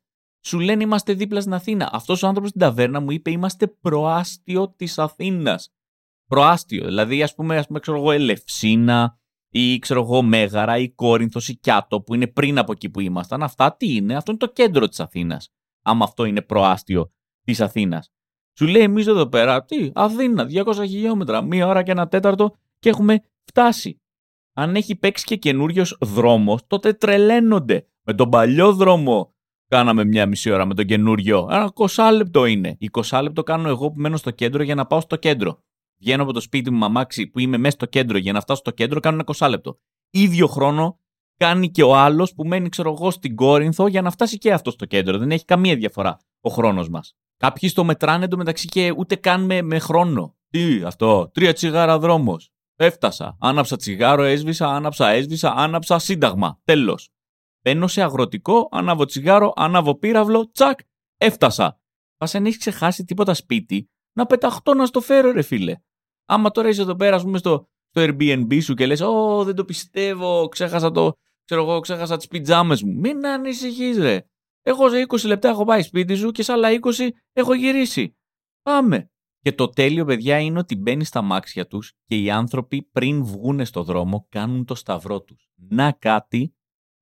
σου 0.48 0.58
λένε 0.58 0.82
είμαστε 0.82 1.12
δίπλα 1.12 1.40
στην 1.40 1.54
Αθήνα. 1.54 1.88
Αυτός 1.92 2.22
ο 2.22 2.26
άνθρωπος 2.26 2.50
στην 2.50 2.60
ταβέρνα 2.60 3.00
μου 3.00 3.10
είπε 3.10 3.30
είμαστε 3.30 3.66
προάστιο 3.66 4.74
της 4.76 4.98
Αθήνας. 4.98 5.72
Προάστιο. 6.26 6.84
Δηλαδή, 6.84 7.22
ας 7.22 7.34
πούμε, 7.34 7.56
ας 7.56 7.66
πούμε, 7.66 7.78
ξέρω 7.78 7.96
εγώ, 7.96 8.10
Ελευσίνα 8.10 9.18
ή 9.50 9.78
ξέρω 9.78 10.00
εγώ, 10.00 10.22
Μέγαρα 10.22 10.78
ή 10.78 10.90
Κόρινθος 10.90 11.48
ή 11.48 11.56
Κιάτο 11.56 12.00
που 12.00 12.14
είναι 12.14 12.26
πριν 12.26 12.58
από 12.58 12.72
εκεί 12.72 12.90
που 12.90 13.00
ήμασταν. 13.00 13.42
Αυτά 13.42 13.76
τι 13.76 13.94
είναι, 13.94 14.16
αυτό 14.16 14.30
είναι 14.30 14.40
το 14.40 14.52
κέντρο 14.52 14.88
της 14.88 15.00
Αθήνας. 15.00 15.52
Άμα 15.82 16.04
αυτό 16.04 16.24
είναι 16.24 16.42
προάστιο 16.42 17.12
της 17.42 17.60
Αθήνας. 17.60 18.12
Σου 18.58 18.66
λέει 18.66 18.82
εμείς 18.82 19.06
εδώ 19.06 19.28
πέρα, 19.28 19.64
τι, 19.64 19.90
Αθήνα, 19.94 20.44
200 20.44 20.86
χιλιόμετρα, 20.86 21.42
μία 21.42 21.66
ώρα 21.66 21.82
και 21.82 21.90
ένα 21.90 22.08
τέταρτο 22.08 22.54
και 22.78 22.88
έχουμε 22.88 23.22
φτάσει. 23.44 24.00
Αν 24.52 24.74
έχει 24.74 24.96
παίξει 24.96 25.24
και 25.24 25.36
καινούριος 25.36 25.96
δρόμος, 26.00 26.66
τότε 26.66 26.92
τρελαίνονται. 26.92 27.86
Με 28.02 28.14
τον 28.14 28.28
παλιό 28.28 28.72
δρόμο 28.72 29.32
Κάναμε 29.68 30.04
μια 30.04 30.26
μισή 30.26 30.50
ώρα 30.50 30.66
με 30.66 30.74
τον 30.74 30.84
καινούριο. 30.84 31.48
Ένα 31.50 31.72
20 31.74 32.10
λεπτό 32.16 32.44
είναι. 32.44 32.76
20 32.92 33.20
λεπτό 33.22 33.42
κάνω 33.42 33.68
εγώ 33.68 33.90
που 33.90 34.00
μένω 34.00 34.16
στο 34.16 34.30
κέντρο 34.30 34.62
για 34.62 34.74
να 34.74 34.86
πάω 34.86 35.00
στο 35.00 35.16
κέντρο. 35.16 35.62
Βγαίνω 36.00 36.22
από 36.22 36.32
το 36.32 36.40
σπίτι 36.40 36.70
μου 36.70 36.78
μαμάξι 36.78 37.26
που 37.26 37.38
είμαι 37.38 37.56
μέσα 37.58 37.76
στο 37.76 37.86
κέντρο 37.86 38.18
για 38.18 38.32
να 38.32 38.40
φτάσω 38.40 38.60
στο 38.60 38.70
κέντρο, 38.70 39.00
κάνω 39.00 39.24
ένα 39.26 39.36
20 39.46 39.48
λεπτό. 39.50 39.78
ίδιο 40.10 40.46
χρόνο 40.46 41.00
κάνει 41.36 41.70
και 41.70 41.82
ο 41.82 41.96
άλλος 41.96 42.34
που 42.34 42.44
μένει, 42.44 42.68
ξέρω 42.68 42.94
εγώ, 42.98 43.10
στην 43.10 43.34
Κόρινθο 43.34 43.86
για 43.86 44.02
να 44.02 44.10
φτάσει 44.10 44.38
και 44.38 44.52
αυτός 44.52 44.72
στο 44.72 44.84
κέντρο. 44.84 45.18
Δεν 45.18 45.30
έχει 45.30 45.44
καμία 45.44 45.76
διαφορά 45.76 46.18
ο 46.40 46.50
χρόνος 46.50 46.88
μας. 46.88 47.16
Κάποιοι 47.36 47.68
στο 47.68 47.84
μετράνε 47.84 48.24
εντωμεταξύ 48.24 48.66
και 48.66 48.94
ούτε 48.96 49.16
καν 49.16 49.44
με, 49.44 49.62
με 49.62 49.78
χρόνο. 49.78 50.36
Τι 50.50 50.82
αυτό, 50.82 51.30
τρία 51.34 51.52
τσιγάρα 51.52 51.98
δρόμος. 51.98 52.52
Έφτασα. 52.76 53.36
Άναψα 53.40 53.76
τσιγάρο, 53.76 54.22
έσβησα, 54.22 54.68
άναψα, 54.68 55.08
έσβησα, 55.08 55.52
άναψα, 55.56 55.98
σύνταγμα. 55.98 56.60
Τέλος. 56.64 57.10
Μπαίνω 57.62 57.86
σε 57.86 58.02
αγροτικό, 58.02 58.68
ανάβω 58.70 59.04
τσιγάρο, 59.04 59.52
ανάβω 59.56 59.98
πύραυλο, 59.98 60.50
τσακ, 60.50 60.78
έφτασα. 61.16 61.80
Πας 62.16 62.34
αν 62.34 62.46
έχεις 62.46 62.58
ξεχάσει 62.58 63.04
τίποτα 63.04 63.34
σπίτι, 63.34 63.90
να 64.12 64.26
πεταχτώ 64.26 64.74
να 64.74 64.86
στο 64.86 65.00
φέρω, 65.00 65.32
ρε 65.32 65.42
φίλε. 65.42 65.76
Άμα 66.24 66.50
τώρα 66.50 66.68
είσαι 66.68 66.82
εδώ 66.82 66.94
πέρα, 66.94 67.16
ας 67.16 67.22
πούμε, 67.22 67.38
στο, 67.38 67.68
στο 67.90 68.02
Airbnb 68.02 68.62
σου 68.62 68.74
και 68.74 68.86
λες 68.86 69.00
«Ω, 69.00 69.44
δεν 69.44 69.54
το 69.54 69.64
πιστεύω, 69.64 70.48
ξέχασα 70.48 70.90
το, 70.90 71.12
ξέρω 71.44 71.62
εγώ, 71.62 71.80
ξέχασα 71.80 72.16
τις 72.16 72.26
πιτζάμες 72.26 72.82
μου». 72.82 72.98
Μην 72.98 73.26
ανησυχείς 73.26 73.98
ρε. 73.98 74.24
Εγώ 74.62 74.88
σε 74.88 75.06
20 75.08 75.26
λεπτά 75.26 75.48
έχω 75.48 75.64
πάει 75.64 75.82
σπίτι 75.82 76.14
σου 76.14 76.30
και 76.30 76.42
σε 76.42 76.52
άλλα 76.52 76.68
20 76.70 77.08
έχω 77.32 77.54
γυρίσει. 77.54 78.16
Πάμε. 78.62 79.10
Και 79.40 79.52
το 79.52 79.68
τέλειο, 79.68 80.04
παιδιά, 80.04 80.38
είναι 80.38 80.58
ότι 80.58 80.76
μπαίνεις 80.76 81.08
στα 81.08 81.22
μάξια 81.22 81.66
τους 81.66 81.92
και 82.06 82.16
οι 82.16 82.30
άνθρωποι 82.30 82.82
πριν 82.82 83.24
βγούνε 83.24 83.64
στο 83.64 83.82
δρόμο 83.82 84.26
κάνουν 84.28 84.64
το 84.64 84.74
σταυρό 84.74 85.22
τους. 85.22 85.48
Να 85.54 85.92
κάτι 85.92 86.54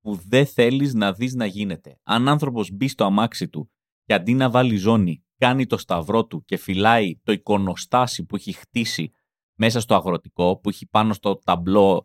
που 0.06 0.20
δεν 0.26 0.46
θέλεις 0.46 0.94
να 0.94 1.12
δεις 1.12 1.34
να 1.34 1.46
γίνεται. 1.46 2.00
Αν 2.02 2.28
άνθρωπος 2.28 2.70
μπει 2.70 2.88
στο 2.88 3.04
αμάξι 3.04 3.48
του 3.48 3.70
και 4.04 4.14
αντί 4.14 4.34
να 4.34 4.50
βάλει 4.50 4.76
ζώνη, 4.76 5.24
κάνει 5.36 5.66
το 5.66 5.76
σταυρό 5.76 6.26
του 6.26 6.44
και 6.44 6.56
φυλάει 6.56 7.20
το 7.22 7.32
εικονοστάσι 7.32 8.24
που 8.24 8.36
έχει 8.36 8.52
χτίσει 8.52 9.10
μέσα 9.58 9.80
στο 9.80 9.94
αγροτικό, 9.94 10.58
που 10.58 10.68
έχει 10.68 10.86
πάνω 10.86 11.12
στο 11.12 11.38
ταμπλό 11.44 12.04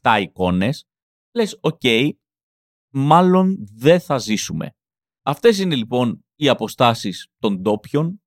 7 0.00 0.18
εικόνες, 0.20 0.86
λες, 1.34 1.58
οκ, 1.60 1.80
μάλλον 2.92 3.56
δεν 3.74 4.00
θα 4.00 4.18
ζήσουμε. 4.18 4.76
Αυτές 5.22 5.58
είναι 5.58 5.74
λοιπόν 5.74 6.24
οι 6.34 6.48
αποστάσεις 6.48 7.28
των 7.38 7.60
ντόπιων, 7.60 8.22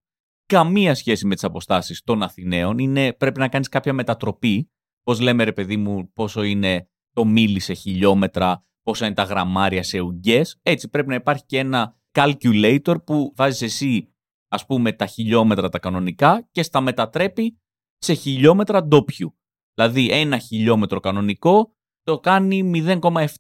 καμία 0.45 0.95
σχέση 0.95 1.25
με 1.27 1.33
τις 1.33 1.43
αποστάσεις 1.43 2.01
των 2.01 2.24
Αθηναίων, 2.24 2.77
είναι, 2.77 3.13
πρέπει 3.13 3.39
να 3.39 3.47
κάνεις 3.47 3.67
κάποια 3.67 3.93
μετατροπή, 3.93 4.71
πώς 5.03 5.19
λέμε 5.19 5.43
ρε 5.43 5.53
παιδί 5.53 5.77
μου 5.77 6.12
πόσο 6.13 6.43
είναι 6.43 6.89
το 7.12 7.25
μίλι 7.25 7.59
σε 7.59 7.74
χιλιόμετρα, 7.74 8.66
πόσα 8.88 9.06
είναι 9.06 9.15
τα 9.15 9.24
γραμμάρια 9.24 9.84
σε 9.84 10.00
ουγγές, 10.00 10.60
έτσι 10.62 10.89
πρέπει 10.89 11.08
να 11.08 11.15
υπάρχει 11.15 11.46
και 11.46 11.58
ένα 11.58 11.96
calculator 12.12 12.96
που 13.06 13.34
βάζεις 13.36 13.62
εσύ 13.62 14.13
ας 14.48 14.65
πούμε 14.65 14.91
τα 14.91 15.06
χιλιόμετρα 15.06 15.70
τα 15.70 15.79
κανονικά 15.79 16.48
και 16.51 16.63
στα 16.63 16.82
μετατρέπει 16.82 17.60
σε 17.98 18.13
χιλιόμετρα 18.13 18.84
ντόπιου. 18.84 19.38
Δηλαδή 19.74 20.12
ένα 20.12 20.38
χιλιόμετρο 20.38 21.00
κανονικό 21.00 21.75
το 22.01 22.20
κάνει 22.20 22.72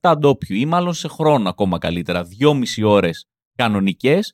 0,7 0.01 0.15
ντόπιου 0.17 0.55
ή 0.55 0.65
μάλλον 0.65 0.93
σε 0.93 1.07
χρόνο 1.07 1.49
ακόμα 1.49 1.77
καλύτερα, 1.77 2.27
2,5 2.39 2.63
ώρες 2.83 3.27
κανονικές. 3.55 4.33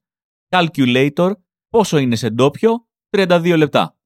Calculator, 0.49 1.31
πόσο 1.69 1.97
είναι 1.97 2.15
σε 2.15 2.29
ντόπιο, 2.29 2.87
32 3.09 3.57
λεπτά. 3.57 3.97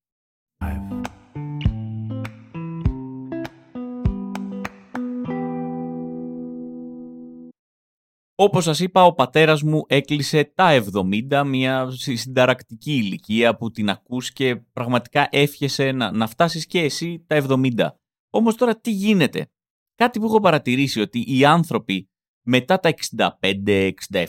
Όπως 8.39 8.63
σας 8.63 8.79
είπα, 8.79 9.03
ο 9.03 9.13
πατέρας 9.13 9.61
μου 9.61 9.83
έκλεισε 9.87 10.43
τα 10.43 10.83
70, 11.29 11.43
μια 11.45 11.91
συνταρακτική 11.91 12.91
ηλικία 12.91 13.55
που 13.55 13.71
την 13.71 13.89
ακούς 13.89 14.31
και 14.33 14.55
πραγματικά 14.55 15.27
έφιεσαι 15.31 15.91
να, 15.91 16.11
να 16.11 16.27
φτάσεις 16.27 16.65
και 16.65 16.79
εσύ 16.79 17.23
τα 17.27 17.45
70. 17.49 17.89
Όμως 18.29 18.55
τώρα 18.55 18.79
τι 18.79 18.91
γίνεται; 18.91 19.51
Κάτι 19.95 20.19
που 20.19 20.25
έχω 20.25 20.39
παρατηρήσει 20.39 21.01
ότι 21.01 21.23
οι 21.27 21.45
άνθρωποι 21.45 22.09
μετά 22.45 22.79
τα 22.79 22.93
65, 23.39 23.91
67, 24.09 24.25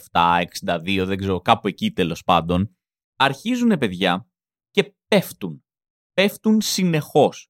62, 0.65 1.05
δεν 1.07 1.19
ξέρω, 1.19 1.41
κάπου 1.41 1.69
εκεί 1.69 1.93
τέλος 1.93 2.25
πάντων, 2.25 2.77
αρχίζουν 3.17 3.79
παιδιά 3.79 4.29
και 4.71 4.95
πέφτουν. 5.09 5.65
Πέφτουν 6.13 6.61
συνεχώς. 6.61 7.49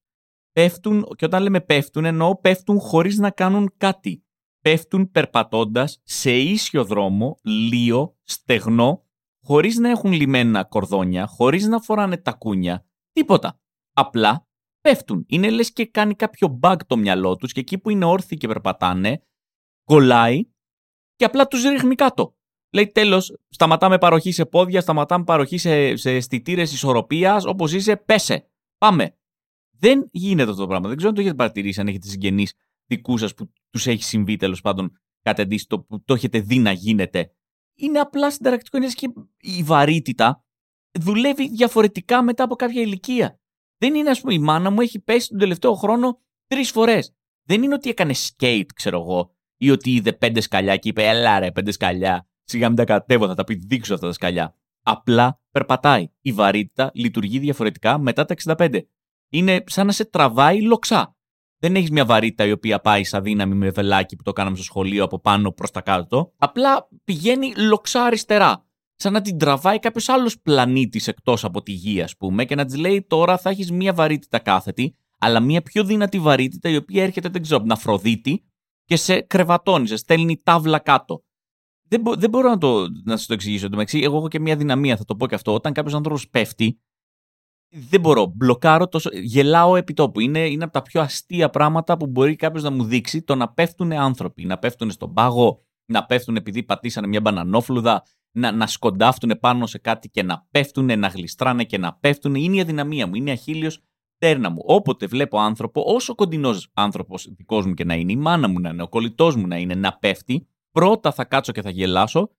Πέφτουν, 0.53 1.07
και 1.17 1.25
όταν 1.25 1.43
λέμε 1.43 1.61
πέφτουν, 1.61 2.05
εννοώ 2.05 2.37
πέφτουν 2.37 2.79
χωρίς 2.79 3.19
να 3.19 3.31
κάνουν 3.31 3.75
κάτι 3.77 4.23
πέφτουν 4.61 5.11
περπατώντας 5.11 6.01
σε 6.03 6.37
ίσιο 6.37 6.85
δρόμο, 6.85 7.39
λίο, 7.43 8.17
στεγνό, 8.23 9.07
χωρίς 9.45 9.77
να 9.77 9.91
έχουν 9.91 10.13
λιμένα 10.13 10.65
κορδόνια, 10.65 11.27
χωρίς 11.27 11.67
να 11.67 11.81
φοράνε 11.81 12.17
τακούνια, 12.17 12.87
τίποτα. 13.13 13.61
Απλά 13.93 14.47
πέφτουν. 14.81 15.25
Είναι 15.29 15.51
λες 15.51 15.73
και 15.73 15.87
κάνει 15.87 16.15
κάποιο 16.15 16.59
bug 16.63 16.77
το 16.87 16.97
μυαλό 16.97 17.37
τους 17.37 17.53
και 17.53 17.61
εκεί 17.61 17.79
που 17.79 17.91
είναι 17.91 18.05
όρθιοι 18.05 18.37
και 18.37 18.47
περπατάνε, 18.47 19.23
κολλάει 19.85 20.45
και 21.15 21.25
απλά 21.25 21.47
τους 21.47 21.63
ρίχνει 21.63 21.95
κάτω. 21.95 22.37
Λέει 22.73 22.87
τέλος, 22.87 23.39
σταματάμε 23.49 23.99
παροχή 23.99 24.33
σε 24.33 24.45
πόδια, 24.45 24.81
σταματάμε 24.81 25.25
παροχή 25.25 25.59
σε, 25.59 25.97
σε 25.97 26.11
αισθητήρες 26.11 26.73
ισορροπίας, 26.73 27.45
όπως 27.45 27.73
είσαι, 27.73 27.97
πέσε. 27.97 28.51
Πάμε. 28.79 29.13
Δεν 29.79 30.09
γίνεται 30.11 30.51
αυτό 30.51 30.63
το 30.63 30.69
πράγμα. 30.69 30.89
Δεν 30.89 30.97
ξέρω 30.97 31.11
αν 31.11 31.17
το 31.17 31.21
έχετε 31.21 31.37
παρατηρήσει, 31.37 31.81
αν 31.81 31.87
έχετε 31.87 32.09
συγγενείς 32.09 32.55
δικούς 32.87 33.21
σας 33.21 33.35
που 33.35 33.53
τους 33.71 33.87
έχει 33.87 34.03
συμβεί 34.03 34.37
τέλος 34.37 34.61
πάντων 34.61 34.93
κάτι 35.23 35.43
αντίστοιχο 35.43 35.83
που 35.83 36.03
το 36.05 36.15
έχετε 36.15 36.41
δει 36.41 36.59
να 36.59 36.73
γίνεται. 36.73 37.33
Είναι 37.75 37.99
απλά 37.99 38.31
συνταρακτικό. 38.31 38.77
Είναι 38.77 38.89
και 38.89 39.13
η 39.41 39.63
βαρύτητα 39.63 40.45
δουλεύει 41.01 41.49
διαφορετικά 41.49 42.23
μετά 42.23 42.45
από 42.45 42.55
κάποια 42.55 42.83
ηλικία. 42.83 43.41
Δεν 43.79 43.95
είναι, 43.95 44.11
ας 44.11 44.21
πούμε, 44.21 44.35
η 44.35 44.39
μάνα 44.39 44.71
μου 44.71 44.81
έχει 44.81 45.01
πέσει 45.01 45.29
τον 45.29 45.39
τελευταίο 45.39 45.75
χρόνο 45.75 46.21
τρεις 46.47 46.71
φορές. 46.71 47.15
Δεν 47.49 47.63
είναι 47.63 47.75
ότι 47.75 47.91
έκανε 47.91 48.15
skate, 48.15 48.67
ξέρω 48.75 49.01
εγώ, 49.01 49.37
ή 49.57 49.71
ότι 49.71 49.91
είδε 49.91 50.13
πέντε 50.13 50.41
σκαλιά 50.41 50.77
και 50.77 50.89
είπε, 50.89 51.09
Ελά, 51.09 51.39
ρε, 51.39 51.53
πέντε 51.53 51.71
σκαλιά. 51.71 52.29
Σιγά 52.45 52.69
μην 52.69 52.77
τα 52.77 52.85
κατέβω, 52.85 53.27
θα 53.27 53.35
τα 53.35 53.45
δείξω 53.49 53.95
αυτά 53.95 54.07
τα 54.07 54.13
σκαλιά. 54.13 54.57
Απλά 54.83 55.41
περπατάει. 55.51 56.09
Η 56.21 56.33
βαρύτητα 56.33 56.91
λειτουργεί 56.95 57.39
διαφορετικά 57.39 57.99
μετά 57.99 58.25
τα 58.25 58.35
65. 58.35 58.81
Είναι 59.31 59.65
σαν 59.67 59.87
να 59.87 59.93
σε 59.93 60.05
τραβάει 60.05 60.63
λοξά 60.63 61.17
δεν 61.59 61.75
έχεις 61.75 61.91
μια 61.91 62.05
βαρύτητα 62.05 62.45
η 62.45 62.53
οποία 62.53 62.81
πάει 62.81 63.05
σαν 63.05 63.23
δύναμη 63.23 63.55
με 63.55 63.71
βελάκι 63.71 64.17
που 64.17 64.23
το 64.23 64.33
κάναμε 64.33 64.57
στο 64.57 64.65
σχολείο 64.65 65.05
από 65.05 65.21
πάνω 65.21 65.53
προς 65.53 65.71
τα 65.71 65.81
κάτω. 65.81 66.33
Απλά 66.39 66.89
πηγαίνει 67.05 67.55
λοξά 67.57 68.05
αριστερά. 68.05 68.67
Σαν 68.97 69.13
να 69.13 69.21
την 69.21 69.39
τραβάει 69.39 69.79
κάποιος 69.79 70.09
άλλος 70.09 70.41
πλανήτης 70.41 71.09
εκτός 71.09 71.45
από 71.45 71.63
τη 71.63 71.73
γη, 71.73 72.03
ας 72.03 72.17
πούμε, 72.17 72.45
και 72.45 72.55
να 72.55 72.65
της 72.65 72.77
λέει 72.77 73.07
τώρα 73.09 73.39
θα 73.39 73.51
έχεις 73.51 73.73
μια 73.73 73.93
βαρύτητα 73.93 74.39
κάθετη, 74.39 74.97
αλλά 75.19 75.41
μια 75.41 75.63
πιο 75.63 75.85
δυνατή 75.85 76.19
βαρύτητα 76.19 76.69
η 76.69 76.77
οποία 76.77 77.03
έρχεται, 77.03 77.29
δεν 77.29 77.43
ξέρω, 77.43 77.57
από 77.57 77.67
την 77.67 77.77
Αφροδίτη 77.77 78.45
και 78.85 78.97
σε 78.97 79.21
κρεβατώνει, 79.21 79.87
σε 79.87 79.97
στέλνει 79.97 80.41
τάβλα 80.43 80.79
κάτω. 80.79 81.23
Δεν, 81.89 82.01
μπο, 82.01 82.15
δεν 82.15 82.31
μπορώ 82.31 82.49
να, 82.49 82.59
το, 82.59 82.87
να 83.05 83.17
σας 83.17 83.27
το 83.27 83.33
εξηγήσω. 83.33 83.69
Το 83.69 83.85
εγώ 83.93 84.17
έχω 84.17 84.29
και 84.29 84.41
μια 84.41 84.57
δυναμία, 84.57 84.97
θα 84.97 85.05
το 85.05 85.17
πω 85.17 85.27
και 85.27 85.35
αυτό. 85.35 85.55
Όταν 85.55 85.73
κάποιος 85.73 85.95
άνθρωπος 85.95 86.29
πέφτει, 86.29 86.81
δεν 87.71 88.01
μπορώ. 88.01 88.33
Μπλοκάρω 88.37 88.89
τόσο. 88.89 89.11
Γελάω 89.13 89.77
επί 89.77 89.93
τόπου. 89.93 90.21
Είναι, 90.21 90.39
είναι 90.39 90.65
από 90.65 90.73
τα 90.73 90.83
πιο 90.83 91.01
αστεία 91.01 91.51
πράγματα 91.51 91.97
που 91.97 92.07
μπορεί 92.07 92.37
κάποιος 92.37 92.63
να 92.63 92.71
μου 92.71 92.85
δείξει 92.85 93.23
το 93.23 93.35
να 93.35 93.49
πέφτουν 93.53 93.93
άνθρωποι. 93.93 94.45
Να 94.45 94.59
πέφτουν 94.59 94.91
στον 94.91 95.13
πάγο, 95.13 95.65
να 95.87 96.07
πέφτουν 96.07 96.37
επειδή 96.37 96.63
πατήσανε 96.63 97.07
μια 97.07 97.21
μπανανόφλουδα, 97.21 98.03
να, 98.37 98.53
να 98.53 98.67
σκοντάφτουν 98.67 99.39
πάνω 99.41 99.67
σε 99.67 99.79
κάτι 99.79 100.09
και 100.09 100.23
να 100.23 100.47
πέφτουν, 100.51 100.99
να 100.99 101.09
γλιστράνε 101.09 101.65
και 101.65 101.79
να 101.79 101.95
πέφτουν. 101.95 102.35
Είναι 102.35 102.57
η 102.57 102.61
αδυναμία 102.61 103.07
μου. 103.07 103.15
Είναι 103.15 103.31
αχίλιος 103.31 103.83
τέρνα 104.19 104.51
μου. 104.51 104.63
Όποτε 104.65 105.07
βλέπω 105.07 105.39
άνθρωπο, 105.39 105.83
όσο 105.87 106.15
κοντινός 106.15 106.71
άνθρωπος 106.73 107.29
δικός 107.37 107.67
μου 107.67 107.75
και 107.75 107.85
να 107.85 107.95
είναι, 107.95 108.13
η 108.13 108.17
μάνα 108.17 108.49
μου 108.49 108.61
να 108.61 108.69
είναι, 108.69 108.83
ο 108.83 108.89
κολλητός 108.89 109.37
μου 109.37 109.47
να 109.47 109.57
είναι, 109.57 109.75
να 109.75 109.99
πέφτει, 109.99 110.47
πρώτα 110.71 111.13
θα 111.13 111.25
κάτσω 111.25 111.53
και 111.53 111.63
θα 111.63 111.71
γελάσω 111.71 112.31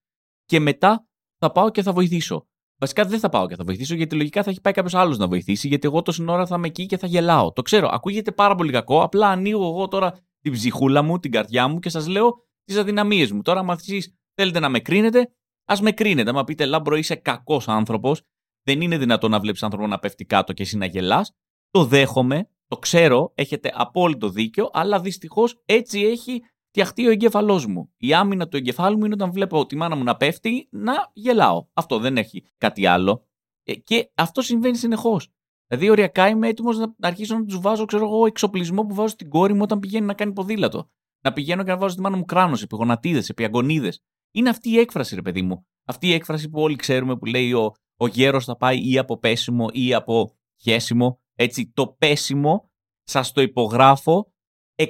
και 0.46 0.60
μετά 0.60 1.08
θα 1.38 1.52
πάω 1.52 1.70
και 1.70 1.82
θα 1.82 1.94
βοηθήσω. 1.94 2.49
Βασικά 2.80 3.06
δεν 3.06 3.20
θα 3.20 3.30
πάω 3.30 3.48
και 3.48 3.56
θα 3.56 3.64
βοηθήσω 3.64 3.96
γιατί 3.96 4.16
λογικά 4.16 4.44
θα 4.44 4.50
έχει 4.50 4.62
πάει 4.62 4.74
κάποιος 4.74 4.94
άλλος 4.94 5.18
να 5.18 5.28
βοηθήσει, 5.28 5.68
γιατί 5.68 5.88
εγώ 5.88 6.02
τόση 6.02 6.26
ώρα 6.28 6.46
θα 6.46 6.56
είμαι 6.56 6.68
εκεί 6.68 6.86
και 6.86 6.98
θα 6.98 7.08
γελάω. 7.08 7.52
Το 7.54 7.62
ξέρω, 7.62 7.90
ακούγεται 7.92 8.32
πάρα 8.32 8.56
πολύ 8.56 8.72
κακό. 8.72 9.02
Απλά 9.04 9.28
ανοίγω 9.28 9.68
εγώ 9.68 9.88
τώρα 9.88 10.20
την 10.40 10.52
ψυχούλα 10.52 11.02
μου, 11.02 11.20
την 11.20 11.32
καρδιά 11.32 11.68
μου 11.68 11.80
και 11.80 11.90
σας 11.90 12.08
λέω 12.08 12.48
τις 12.64 12.78
αδυναμίες 12.78 13.32
μου. 13.32 13.42
Τώρα, 13.42 13.60
αν 13.60 13.70
εσείς 13.70 14.16
θέλετε 14.34 14.60
να 14.60 14.70
με 14.70 14.80
κρίνετε, 14.80 15.34
ας 15.66 15.82
με 15.82 15.92
κρίνετε. 15.92 16.34
Να 16.34 16.44
πείτε, 16.44 16.66
Λάμπρο, 16.66 16.96
είσαι 16.96 17.16
κακός 17.16 17.68
άνθρωπος. 17.68 18.22
Δεν 18.64 18.82
είναι 18.82 18.98
δυνατόν 18.98 19.32
να 19.32 19.40
βλέπεις 19.40 19.64
άνθρωπο 19.64 19.88
να 19.88 20.00
πέφτει 20.00 20.26
κάτω 20.26 20.54
και 20.54 20.64
εσύ 20.64 20.78
να 20.78 20.86
γελάς. 20.86 21.32
Το 21.70 21.86
δέχομαι, 21.86 22.50
το 22.68 22.78
ξέρω, 22.78 23.32
έχετε 23.36 23.72
απόλυτο 23.76 24.30
δίκιο, 24.30 24.70
αλλά 24.74 25.00
δυστυχώς 25.00 25.62
έτσι 25.66 26.00
έχει 26.00 26.42
φτιαχτεί 26.70 27.08
ο 27.08 27.12
εγκέφαλός 27.12 27.66
μου. 27.66 27.94
Η 27.98 28.14
άμυνα 28.14 28.48
του 28.48 28.58
εγκεφάλου 28.58 28.98
μου 28.98 29.06
είναι 29.06 29.14
όταν 29.14 29.32
βλέπω 29.32 29.66
τη 29.66 29.76
μάνα 29.76 29.96
μου 29.96 30.04
να 30.04 30.18
πέφτει, 30.18 30.68
να 30.72 30.94
γελάω. 31.14 31.68
Αυτό 31.74 32.00
δεν 32.00 32.18
έχει 32.18 32.44
κάτι 32.58 32.86
άλλο. 32.86 33.28
Ε, 33.64 33.76
και 33.76 34.12
αυτό 34.16 34.42
συμβαίνει 34.42 34.78
συνεχώς. 34.78 35.30
Δηλαδή, 35.68 35.90
οριακά 35.90 36.28
είμαι 36.28 36.48
έτοιμος 36.48 36.78
να 36.78 36.94
αρχίσω 37.02 37.38
να 37.38 37.46
τους 37.46 37.60
βάζω, 37.60 37.86
ξέρω 37.86 38.06
εγώ, 38.06 38.26
εξοπλισμό 38.26 38.86
που 38.86 38.96
βάζω 38.96 39.08
στην 39.08 39.30
κόρη 39.30 39.54
μου 39.54 39.62
όταν 39.62 39.80
πηγαίνει 39.80 40.06
να 40.06 40.14
κάνει 40.14 40.34
ποδήλατο. 40.34 40.90
Να 41.22 41.34
πηγαίνω 41.34 41.64
και 41.64 41.72
να 41.72 41.78
βάζω 41.78 41.96
τη 41.96 42.02
μάνα 42.02 42.18
μου 42.18 42.26
κράνος, 42.26 42.62
επί 42.62 42.76
γονατίδε, 42.76 43.24
επί 43.28 43.44
αγωνίδε. 43.44 43.94
Είναι 44.32 44.50
αυτή 44.50 44.70
η 44.70 44.78
έκφραση, 44.78 45.16
ρε 45.16 45.22
παιδί 45.22 45.42
μου. 45.42 45.68
Αυτή 45.86 46.08
η 46.08 46.14
έκφραση 46.14 46.50
που 46.50 46.62
όλοι 46.62 46.76
ξέρουμε 46.76 47.18
που 47.18 47.26
λέει 47.26 47.54
ο, 47.54 47.74
ο 47.98 48.08
γέρος 48.08 48.46
θα 48.46 48.58
πάει 48.58 48.90
ή 48.92 48.98
από 48.98 49.18
πέσιμο 49.18 49.68
ή 49.72 49.94
από 49.94 50.38
χέσιμο. 50.62 51.22
Έτσι, 51.36 51.72
το 51.74 51.88
πέσιμο, 51.88 52.72
σας 53.04 53.32
το 53.32 53.42
υπογράφω, 53.42 54.34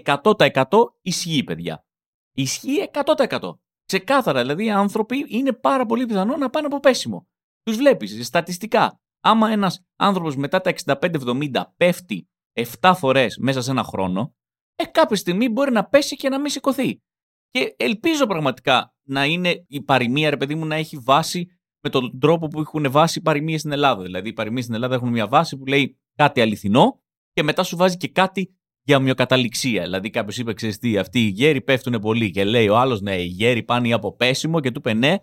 100% 0.05 0.63
ισχύει, 1.01 1.43
παιδιά. 1.43 1.85
Ισχύει 2.33 2.89
100%. 2.93 3.59
Ξεκάθαρα, 3.85 4.41
δηλαδή 4.41 4.65
οι 4.65 4.71
άνθρωποι 4.71 5.25
είναι 5.27 5.53
πάρα 5.53 5.85
πολύ 5.85 6.05
πιθανό 6.05 6.37
να 6.37 6.49
πάνε 6.49 6.65
από 6.65 6.79
πέσιμο. 6.79 7.27
Τους 7.63 7.75
βλέπεις 7.75 8.25
στατιστικά. 8.25 9.01
Άμα 9.21 9.51
ένας 9.51 9.85
άνθρωπος 9.95 10.35
μετά 10.35 10.61
τα 10.61 10.73
65-70 10.85 11.63
πέφτει 11.77 12.29
7 12.53 12.93
φορές 12.95 13.37
μέσα 13.37 13.61
σε 13.61 13.71
ένα 13.71 13.83
χρόνο, 13.83 14.35
ε, 14.75 14.85
κάποια 14.85 15.15
στιγμή 15.15 15.49
μπορεί 15.49 15.71
να 15.71 15.85
πέσει 15.85 16.15
και 16.15 16.29
να 16.29 16.39
μην 16.39 16.49
σηκωθεί. 16.49 17.01
Και 17.49 17.75
ελπίζω 17.77 18.25
πραγματικά 18.25 18.93
να 19.03 19.25
είναι 19.25 19.65
η 19.67 19.81
παροιμία, 19.81 20.29
ρε 20.29 20.37
παιδί 20.37 20.55
μου, 20.55 20.65
να 20.65 20.75
έχει 20.75 20.97
βάση 20.97 21.47
με 21.79 21.89
τον 21.89 22.19
τρόπο 22.19 22.47
που 22.47 22.59
έχουν 22.59 22.91
βάσει 22.91 23.19
οι 23.19 23.21
παροιμίες 23.21 23.59
στην 23.59 23.71
Ελλάδα. 23.71 24.03
Δηλαδή, 24.03 24.29
οι 24.29 24.33
παροιμίες 24.33 24.63
στην 24.63 24.75
Ελλάδα 24.75 24.95
έχουν 24.95 25.09
μια 25.09 25.27
βάση 25.27 25.57
που 25.57 25.65
λέει 25.65 25.99
κάτι 26.15 26.41
αληθινό 26.41 27.01
και 27.31 27.43
μετά 27.43 27.63
σου 27.63 27.77
βάζει 27.77 27.97
και 27.97 28.07
κάτι 28.07 28.58
για 28.89 28.97
ομοιοκαταληξία. 28.97 29.83
Δηλαδή, 29.83 30.09
κάποιος 30.09 30.37
είπε: 30.37 30.53
Ξέρεις 30.53 30.77
τι, 30.77 30.97
αυτοί 30.97 31.25
οι 31.25 31.27
γέροι 31.27 31.61
πέφτουν 31.61 31.99
πολύ. 31.99 32.31
Και 32.31 32.43
λέει 32.43 32.67
ο 32.67 32.77
άλλος: 32.77 33.01
Ναι, 33.01 33.15
οι 33.21 33.25
γέροι 33.25 33.63
πάνε 33.63 33.87
ή 33.87 33.93
από 33.93 34.15
πέσιμο. 34.15 34.59
Και 34.59 34.71
του 34.71 34.79
είπε: 34.79 34.93
Ναι, 34.93 35.15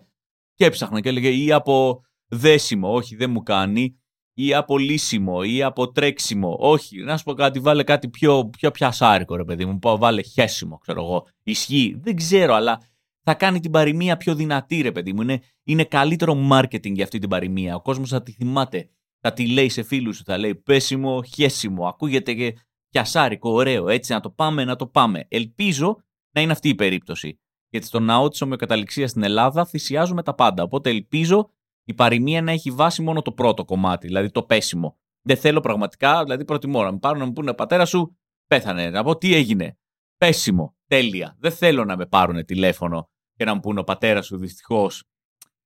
και 0.55 0.65
έψαχνα 0.65 0.99
και 0.99 1.09
έλεγε: 1.09 1.29
Ή 1.29 1.51
από 1.51 2.01
δέσιμο. 2.27 2.93
Όχι, 2.93 3.15
δεν 3.15 3.29
μου 3.29 3.43
κάνει. 3.43 3.99
Ή 4.33 4.53
από 4.53 4.77
λύσιμο. 4.77 5.43
Ή 5.43 5.63
από 5.63 5.91
τρέξιμο. 5.91 6.57
Όχι, 6.59 6.97
να 6.97 7.17
σου 7.17 7.23
πω 7.23 7.33
κάτι, 7.33 7.59
βάλε 7.59 7.83
κάτι 7.83 8.09
πιο, 8.09 8.49
πιο 8.49 8.71
πιασάρικο, 8.71 9.35
ρε 9.35 9.43
παιδί 9.43 9.65
μου. 9.65 9.79
Πάω, 9.79 9.97
βάλε 9.97 10.21
χέσιμο, 10.21 10.77
ξέρω 10.77 11.03
εγώ. 11.03 11.27
Ισχύει. 11.43 11.99
Δεν 12.03 12.15
ξέρω, 12.15 12.53
αλλά 12.53 12.81
θα 13.23 13.33
κάνει 13.33 13.59
την 13.59 13.71
παροιμία 13.71 14.17
πιο 14.17 14.35
δυνατή, 14.35 14.81
ρε 14.81 14.91
παιδί 14.91 15.13
μου. 15.13 15.21
Είναι, 15.21 15.39
είναι 15.63 15.83
καλύτερο 15.83 16.47
marketing 16.51 16.93
για 16.93 17.03
αυτή 17.03 17.19
την 17.19 17.29
παροιμία. 17.29 17.75
Ο 17.75 17.81
κόσμος 17.81 18.09
θα 18.09 18.23
τη 18.23 18.31
θυμάται. 18.31 18.89
Θα 19.19 19.33
τη 19.33 19.47
λέει 19.47 19.69
σε 19.69 19.83
φίλους 19.83 20.17
σου, 20.17 20.23
θα 20.23 20.37
λέει 20.37 20.55
πέσιμο, 20.55 21.23
χέσιμο. 21.23 21.87
Ακούγεται 21.87 22.33
και 22.33 22.55
πιασάρικο, 22.89 23.49
ωραίο. 23.51 23.89
Έτσι 23.89 24.13
να 24.13 24.19
το 24.19 24.29
πάμε, 24.29 24.65
να 24.65 24.75
το 24.75 24.87
πάμε. 24.87 25.25
Ελπίζω 25.27 26.03
να 26.31 26.41
είναι 26.41 26.51
αυτή 26.51 26.69
η 26.69 26.75
περίπτωση. 26.75 27.39
Γιατί 27.69 27.85
στο 27.85 27.99
ναό 27.99 28.27
της 28.27 28.41
ομοιοκαταληξίας 28.41 29.09
στην 29.09 29.23
Ελλάδα 29.23 29.65
θυσιάζουμε 29.65 30.23
τα 30.23 30.35
πάντα. 30.35 30.63
Οπότε 30.63 30.89
ελπίζω 30.89 31.49
η 31.83 31.93
παροιμία 31.93 32.41
να 32.41 32.51
έχει 32.51 32.71
βάση 32.71 33.01
μόνο 33.01 33.21
το 33.21 33.31
πρώτο 33.31 33.65
κομμάτι, 33.65 34.07
δηλαδή 34.07 34.31
το 34.31 34.43
πέσιμο. 34.43 34.99
Δεν 35.21 35.37
θέλω 35.37 35.59
πραγματικά, 35.59 36.23
δηλαδή 36.23 36.45
προτιμώ 36.45 36.83
να 36.83 36.91
με 36.91 36.97
πάρουν 36.97 37.19
να 37.19 37.25
μου 37.25 37.33
πούνε 37.33 37.53
πατέρα 37.53 37.85
σου 37.85 38.17
πέθανε. 38.47 38.89
Να 38.89 39.03
πω 39.03 39.17
τι 39.17 39.33
έγινε; 39.33 39.77
Πέσιμο. 40.17 40.75
Τέλεια. 40.87 41.35
Δεν 41.39 41.51
θέλω 41.51 41.85
να 41.85 41.97
με 41.97 42.05
πάρουν 42.05 42.45
τηλέφωνο 42.45 43.09
και 43.35 43.45
να 43.45 43.53
μου 43.53 43.59
πούνε 43.59 43.79
ο 43.79 43.83
πατέρας 43.83 44.25
σου 44.25 44.37
δυστυχώς. 44.37 45.03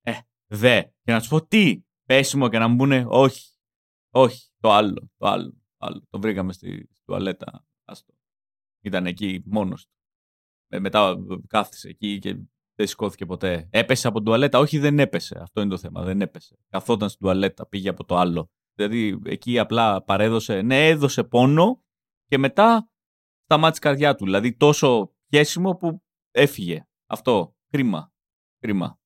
Ε, 0.02 0.12
δε. 0.46 0.82
Και 0.82 1.12
να 1.12 1.20
του 1.20 1.28
πω 1.28 1.46
τι. 1.46 1.82
Πέσιμο 2.04 2.48
και 2.48 2.58
να 2.58 2.68
μου 2.68 2.76
πούνε 2.76 3.04
όχι. 3.08 3.50
Όχι. 4.10 4.50
Το 4.60 4.72
άλλο. 4.72 5.10
Το 5.16 5.26
άλλο. 5.26 5.50
Το, 5.50 5.86
άλλο. 5.86 6.06
το 6.10 6.20
βρήκαμε 6.20 6.52
στη, 6.52 6.88
στη 6.90 6.91
τουαλέτα. 7.12 7.66
Άστο. 7.84 8.14
Ήταν 8.80 9.06
εκεί 9.06 9.42
μόνος 9.46 9.86
του. 9.86 9.92
Ε, 10.68 10.78
μετά 10.78 11.16
κάθισε 11.46 11.88
εκεί 11.88 12.18
και 12.18 12.34
δεν 12.74 12.86
σηκώθηκε 12.86 13.26
ποτέ. 13.26 13.68
Έπεσε 13.70 14.06
από 14.06 14.16
την 14.16 14.26
τουαλέτα. 14.26 14.58
Όχι, 14.58 14.78
δεν 14.78 14.98
έπεσε. 14.98 15.38
Αυτό 15.42 15.60
είναι 15.60 15.70
το 15.70 15.78
θέμα. 15.78 16.02
Δεν 16.02 16.20
έπεσε. 16.20 16.56
Καθόταν 16.68 17.08
στην 17.08 17.20
τουαλέτα, 17.20 17.66
πήγε 17.66 17.88
από 17.88 18.04
το 18.04 18.16
άλλο. 18.16 18.50
Δηλαδή 18.74 19.20
εκεί 19.24 19.58
απλά 19.58 20.02
παρέδωσε. 20.02 20.62
Ναι, 20.62 20.88
έδωσε 20.88 21.24
πόνο 21.24 21.82
και 22.26 22.38
μετά 22.38 22.90
σταμάτησε 23.44 23.80
η 23.82 23.86
καρδιά 23.86 24.14
του. 24.14 24.24
Δηλαδή 24.24 24.56
τόσο 24.56 25.14
πιέσιμο 25.26 25.74
που 25.74 26.02
έφυγε. 26.30 26.86
Αυτό. 27.06 27.56
Κρίμα. 27.68 28.12
Κρίμα. 28.58 29.00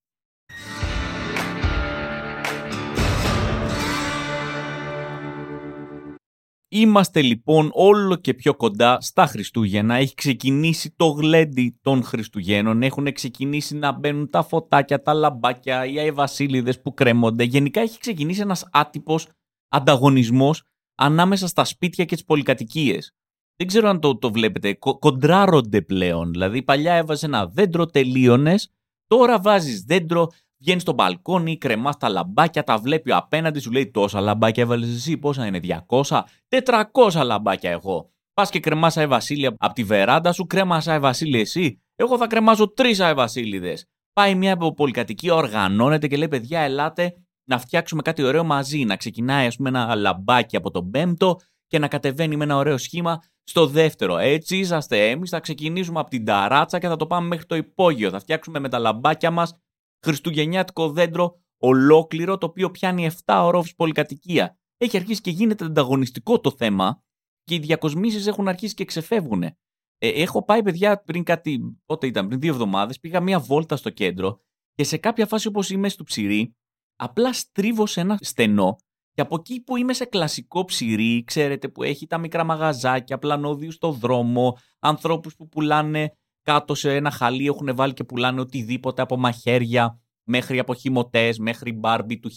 Είμαστε 6.69 7.21
λοιπόν 7.21 7.69
όλο 7.73 8.15
και 8.15 8.33
πιο 8.33 8.55
κοντά 8.55 9.01
στα 9.01 9.25
Χριστούγεννα. 9.25 9.95
Έχει 9.95 10.13
ξεκινήσει 10.13 10.93
το 10.95 11.07
γλέντι 11.07 11.79
των 11.81 12.03
Χριστουγέννων. 12.03 12.81
Έχουν 12.81 13.13
ξεκινήσει 13.13 13.75
να 13.75 13.91
μπαίνουν 13.91 14.29
τα 14.29 14.43
φωτάκια, 14.43 15.01
τα 15.01 15.13
λαμπάκια, 15.13 15.85
οι 15.85 15.99
αϊβασίλειδες 15.99 16.81
που 16.81 16.93
κρέμονται. 16.93 17.43
Γενικά 17.43 17.81
έχει 17.81 17.99
ξεκινήσει 17.99 18.41
ένας 18.41 18.67
άτυπος 18.71 19.27
ανταγωνισμός 19.67 20.63
ανάμεσα 20.95 21.47
στα 21.47 21.63
σπίτια 21.63 22.05
και 22.05 22.15
τις 22.15 22.25
πολυκατοικίες. 22.25 23.11
Δεν 23.55 23.67
ξέρω 23.67 23.89
αν 23.89 23.99
το, 23.99 24.17
το 24.17 24.31
βλέπετε. 24.31 24.73
Κο, 24.73 24.97
κοντράρονται 24.97 25.81
πλέον. 25.81 26.31
Δηλαδή 26.31 26.63
παλιά 26.63 26.93
έβαζε 26.93 27.25
ένα 27.25 27.47
δέντρο, 27.47 27.85
τελείωνες. 27.85 28.69
Τώρα 29.07 29.39
βάζεις 29.39 29.81
δέντρο, 29.81 30.27
Βγαίνει 30.59 30.79
στο 30.79 30.93
μπαλκόνι, 30.93 31.57
κρεμάς 31.57 31.97
τα 31.97 32.09
λαμπάκια, 32.09 32.63
τα 32.63 32.77
βλέπει 32.77 33.11
απέναντι, 33.11 33.59
σου 33.59 33.71
λέει 33.71 33.91
τόσα 33.91 34.21
λαμπάκια 34.21 34.63
έβαλες 34.63 34.95
εσύ. 34.95 35.17
Πόσα 35.17 35.45
είναι, 35.45 35.59
200, 35.59 36.23
400 36.47 37.23
λαμπάκια 37.23 37.71
εγώ. 37.71 38.11
Πας 38.33 38.49
και 38.49 38.59
κρεμάς 38.59 38.97
Άι 38.97 39.07
Βασίλεια 39.07 39.55
από 39.57 39.73
τη 39.73 39.83
βεράντα 39.83 40.31
σου, 40.31 40.45
κρέμας 40.45 40.87
Άι 40.87 40.99
Βασίλη 40.99 41.39
εσύ. 41.39 41.81
Εγώ 41.95 42.17
θα 42.17 42.27
κρεμάζω 42.27 42.73
τρεις 42.73 42.99
Άι 42.99 43.13
Βασίλειδες. 43.13 43.85
Πάει 44.13 44.35
μια 44.35 44.57
πολυκατοικία, 44.57 45.33
οργανώνεται 45.33 46.07
και 46.07 46.17
λέει: 46.17 46.27
Παιδιά, 46.27 46.59
ελάτε 46.59 47.13
να 47.49 47.57
φτιάξουμε 47.57 48.01
κάτι 48.01 48.23
ωραίο 48.23 48.43
μαζί. 48.43 48.83
Να 48.83 48.95
ξεκινάει, 48.95 49.47
ας 49.47 49.55
πούμε, 49.55 49.69
ένα 49.69 49.95
λαμπάκι 49.95 50.55
από 50.55 50.71
τον 50.71 50.89
πέμπτο 50.89 51.35
και 51.67 51.79
να 51.79 51.87
κατεβαίνει 51.87 52.35
με 52.35 52.43
ένα 52.43 52.55
ωραίο 52.55 52.77
σχήμα 52.77 53.23
στο 53.43 53.67
δεύτερο. 53.67 54.17
Έτσι 54.17 54.57
είσαστε 54.57 55.09
εμείς. 55.09 55.29
Θα 55.29 55.39
ξεκινήσουμε 55.39 55.99
από 55.99 56.09
την 56.09 56.25
ταράτσα 56.25 56.79
και 56.79 56.87
θα 56.87 56.95
το 56.95 57.07
πάμε 57.07 57.27
μέχρι 57.27 57.45
το 57.45 57.55
υπόγειο. 57.55 58.09
Θα 58.09 58.19
φτιάξουμε 58.19 58.59
με 58.59 58.69
τα 58.69 58.79
λαμπάκια 58.79 59.31
μας 59.31 59.57
χριστουγεννιάτικο 60.05 60.91
δέντρο 60.91 61.41
ολόκληρο, 61.57 62.37
το 62.37 62.45
οποίο 62.45 62.71
πιάνει 62.71 63.09
7 63.25 63.41
ορόφου 63.43 63.75
πολυκατοικία. 63.75 64.57
Έχει 64.77 64.97
αρχίσει 64.97 65.21
και 65.21 65.31
γίνεται 65.31 65.65
ανταγωνιστικό 65.65 66.39
το 66.39 66.51
θέμα 66.51 67.03
και 67.43 67.55
οι 67.55 67.59
διακοσμήσεις 67.59 68.27
έχουν 68.27 68.47
αρχίσει 68.47 68.73
και 68.73 68.85
ξεφεύγουν. 68.85 69.43
Ε, 69.43 69.55
έχω 69.97 70.43
πάει, 70.43 70.63
παιδιά, 70.63 71.01
πριν 71.01 71.23
κάτι. 71.23 71.59
Πότε 71.85 72.07
ήταν, 72.07 72.27
πριν 72.27 72.39
δύο 72.39 72.51
εβδομάδες, 72.51 72.99
πήγα 72.99 73.21
μία 73.21 73.39
βόλτα 73.39 73.75
στο 73.75 73.89
κέντρο 73.89 74.41
και 74.73 74.83
σε 74.83 74.97
κάποια 74.97 75.25
φάση 75.25 75.47
όπως 75.47 75.69
είμαι 75.69 75.89
στο 75.89 76.03
ψυρί, 76.03 76.55
απλά 76.95 77.33
στρίβω 77.33 77.85
σε 77.85 78.01
ένα 78.01 78.17
στενό 78.21 78.75
και 79.13 79.21
από 79.21 79.35
εκεί 79.35 79.61
που 79.61 79.77
είμαι 79.77 79.93
σε 79.93 80.05
κλασικό 80.05 80.65
ψυρί, 80.65 81.23
ξέρετε, 81.23 81.69
που 81.69 81.83
έχει 81.83 82.07
τα 82.07 82.17
μικρά 82.17 82.43
μαγαζάκια, 82.43 83.17
πλανόδιου 83.17 83.71
στο 83.71 83.91
δρόμο, 83.91 84.57
ανθρώπους 84.79 85.35
που 85.35 85.47
πουλάνε 85.47 86.16
κάτω 86.47 86.75
σε 86.75 86.95
ένα 86.95 87.11
χαλί 87.11 87.45
έχουν 87.45 87.75
βάλει 87.75 87.93
και 87.93 88.03
πουλάνε 88.03 88.39
οτιδήποτε 88.41 89.01
από 89.01 89.17
μαχαίρια 89.17 90.01
μέχρι 90.23 90.59
αποχημωτές, 90.59 91.39
μέχρι 91.39 91.71
μπάρμπι 91.71 92.19
του 92.19 92.31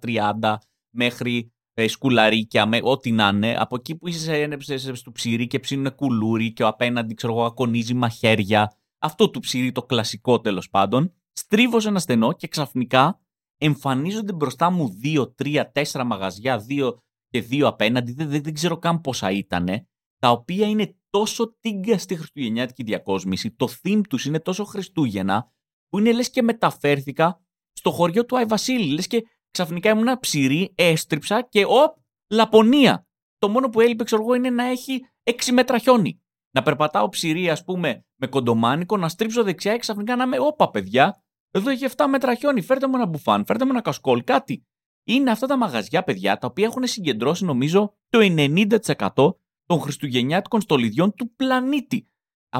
1930, 0.00 0.54
μέχρι 0.90 1.52
ε, 1.74 1.88
σκουλαρίκια, 1.88 2.66
με, 2.66 2.80
ό,τι 2.82 3.12
να 3.12 3.28
είναι. 3.28 3.56
Από 3.58 3.76
εκεί 3.76 3.96
που 3.96 4.08
είσαι 4.08 4.58
σε, 4.58 4.94
στο 4.94 5.12
ψυρί 5.12 5.46
και 5.46 5.58
ψήνουν 5.58 5.94
κουλούρι 5.94 6.52
και 6.52 6.62
ο 6.62 6.66
απέναντι, 6.66 7.14
ξέρω 7.14 7.32
εγώ, 7.32 7.44
ακονίζει 7.44 7.94
μαχαίρια. 7.94 8.72
Αυτό 8.98 9.30
του 9.30 9.40
ψυρί, 9.40 9.72
το 9.72 9.82
κλασικό 9.82 10.40
τέλος 10.40 10.70
πάντων. 10.70 11.14
Στρίβω 11.32 11.80
σε 11.80 11.88
ένα 11.88 11.98
στενό 11.98 12.32
και 12.32 12.48
ξαφνικά 12.48 13.20
εμφανίζονται 13.58 14.32
μπροστά 14.32 14.70
μου 14.70 14.88
δύο, 14.88 15.32
τρία, 15.32 15.70
τέσσερα 15.70 16.04
μαγαζιά, 16.04 16.58
δύο 16.58 17.02
και 17.28 17.40
δύο 17.40 17.66
απέναντι, 17.66 18.12
δεν, 18.12 18.28
δεν, 18.28 18.42
δεν 18.42 18.54
ξέρω 18.54 18.78
καν 18.78 19.00
πόσα 19.00 19.30
ήτανε, 19.30 19.86
τα 20.18 20.30
οποία 20.30 20.68
είναι 20.68 20.97
τόσο 21.10 21.56
τίγκα 21.60 21.98
στη 21.98 22.16
χριστουγεννιάτικη 22.16 22.82
διακόσμηση, 22.82 23.50
το 23.50 23.68
theme 23.82 24.00
τους 24.08 24.24
είναι 24.24 24.40
τόσο 24.40 24.64
Χριστούγεννα, 24.64 25.52
που 25.88 25.98
είναι 25.98 26.12
λες 26.12 26.30
και 26.30 26.42
μεταφέρθηκα 26.42 27.40
στο 27.72 27.90
χωριό 27.90 28.24
του 28.24 28.36
Άι 28.36 28.44
Βασίλη. 28.44 28.92
Λες 28.92 29.06
και 29.06 29.22
ξαφνικά 29.50 29.90
ήμουν 29.90 30.18
ψηρή, 30.20 30.72
έστριψα 30.74 31.42
και 31.42 31.64
οπ, 31.64 31.96
Λαπωνία. 32.30 33.06
Το 33.38 33.48
μόνο 33.48 33.68
που 33.68 33.80
έλειπε, 33.80 34.04
ξέρω 34.04 34.22
εγώ, 34.22 34.34
είναι 34.34 34.50
να 34.50 34.64
έχει 34.64 35.00
6 35.24 35.32
μέτρα 35.52 35.78
χιόνι. 35.78 36.22
Να 36.54 36.62
περπατάω 36.62 37.08
ψηρή, 37.08 37.50
ας 37.50 37.64
πούμε, 37.64 38.04
με 38.16 38.26
κοντομάνικο, 38.26 38.96
να 38.96 39.08
στρίψω 39.08 39.42
δεξιά 39.42 39.72
και 39.72 39.78
ξαφνικά 39.78 40.16
να 40.16 40.24
είμαι, 40.24 40.38
όπα 40.40 40.70
παιδιά, 40.70 41.22
εδώ 41.50 41.70
έχει 41.70 41.86
7 41.96 42.04
μέτρα 42.08 42.34
χιόνι, 42.34 42.60
φέρτε 42.60 42.88
μου 42.88 42.94
ένα 42.94 43.06
μπουφάν, 43.06 43.44
φέρτε 43.46 43.64
μου 43.64 43.70
ένα 43.70 43.80
κασκόλ, 43.80 44.24
κάτι. 44.24 44.66
Είναι 45.06 45.30
αυτά 45.30 45.46
τα 45.46 45.56
μαγαζιά, 45.56 46.02
παιδιά, 46.02 46.38
τα 46.38 46.46
οποία 46.46 46.64
έχουν 46.64 46.86
συγκεντρώσει, 46.86 47.44
νομίζω, 47.44 47.94
το 48.08 48.18
90% 48.20 49.34
των 49.68 49.80
χριστουγεννιάτικων 49.80 50.60
στολιδιών 50.60 51.14
του 51.14 51.34
πλανήτη. 51.36 52.08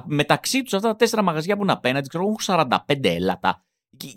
Μεταξύ 0.05 0.63
τους 0.63 0.75
αυτά 0.75 0.89
τα 0.89 0.97
τέσσερα 0.97 1.23
μαγαζιά 1.23 1.57
που 1.57 1.63
είναι 1.63 1.73
απέναντι, 1.73 2.09
ξέρω 2.09 2.25
έχουν 2.25 2.37
45 2.87 3.05
έλατα. 3.09 3.65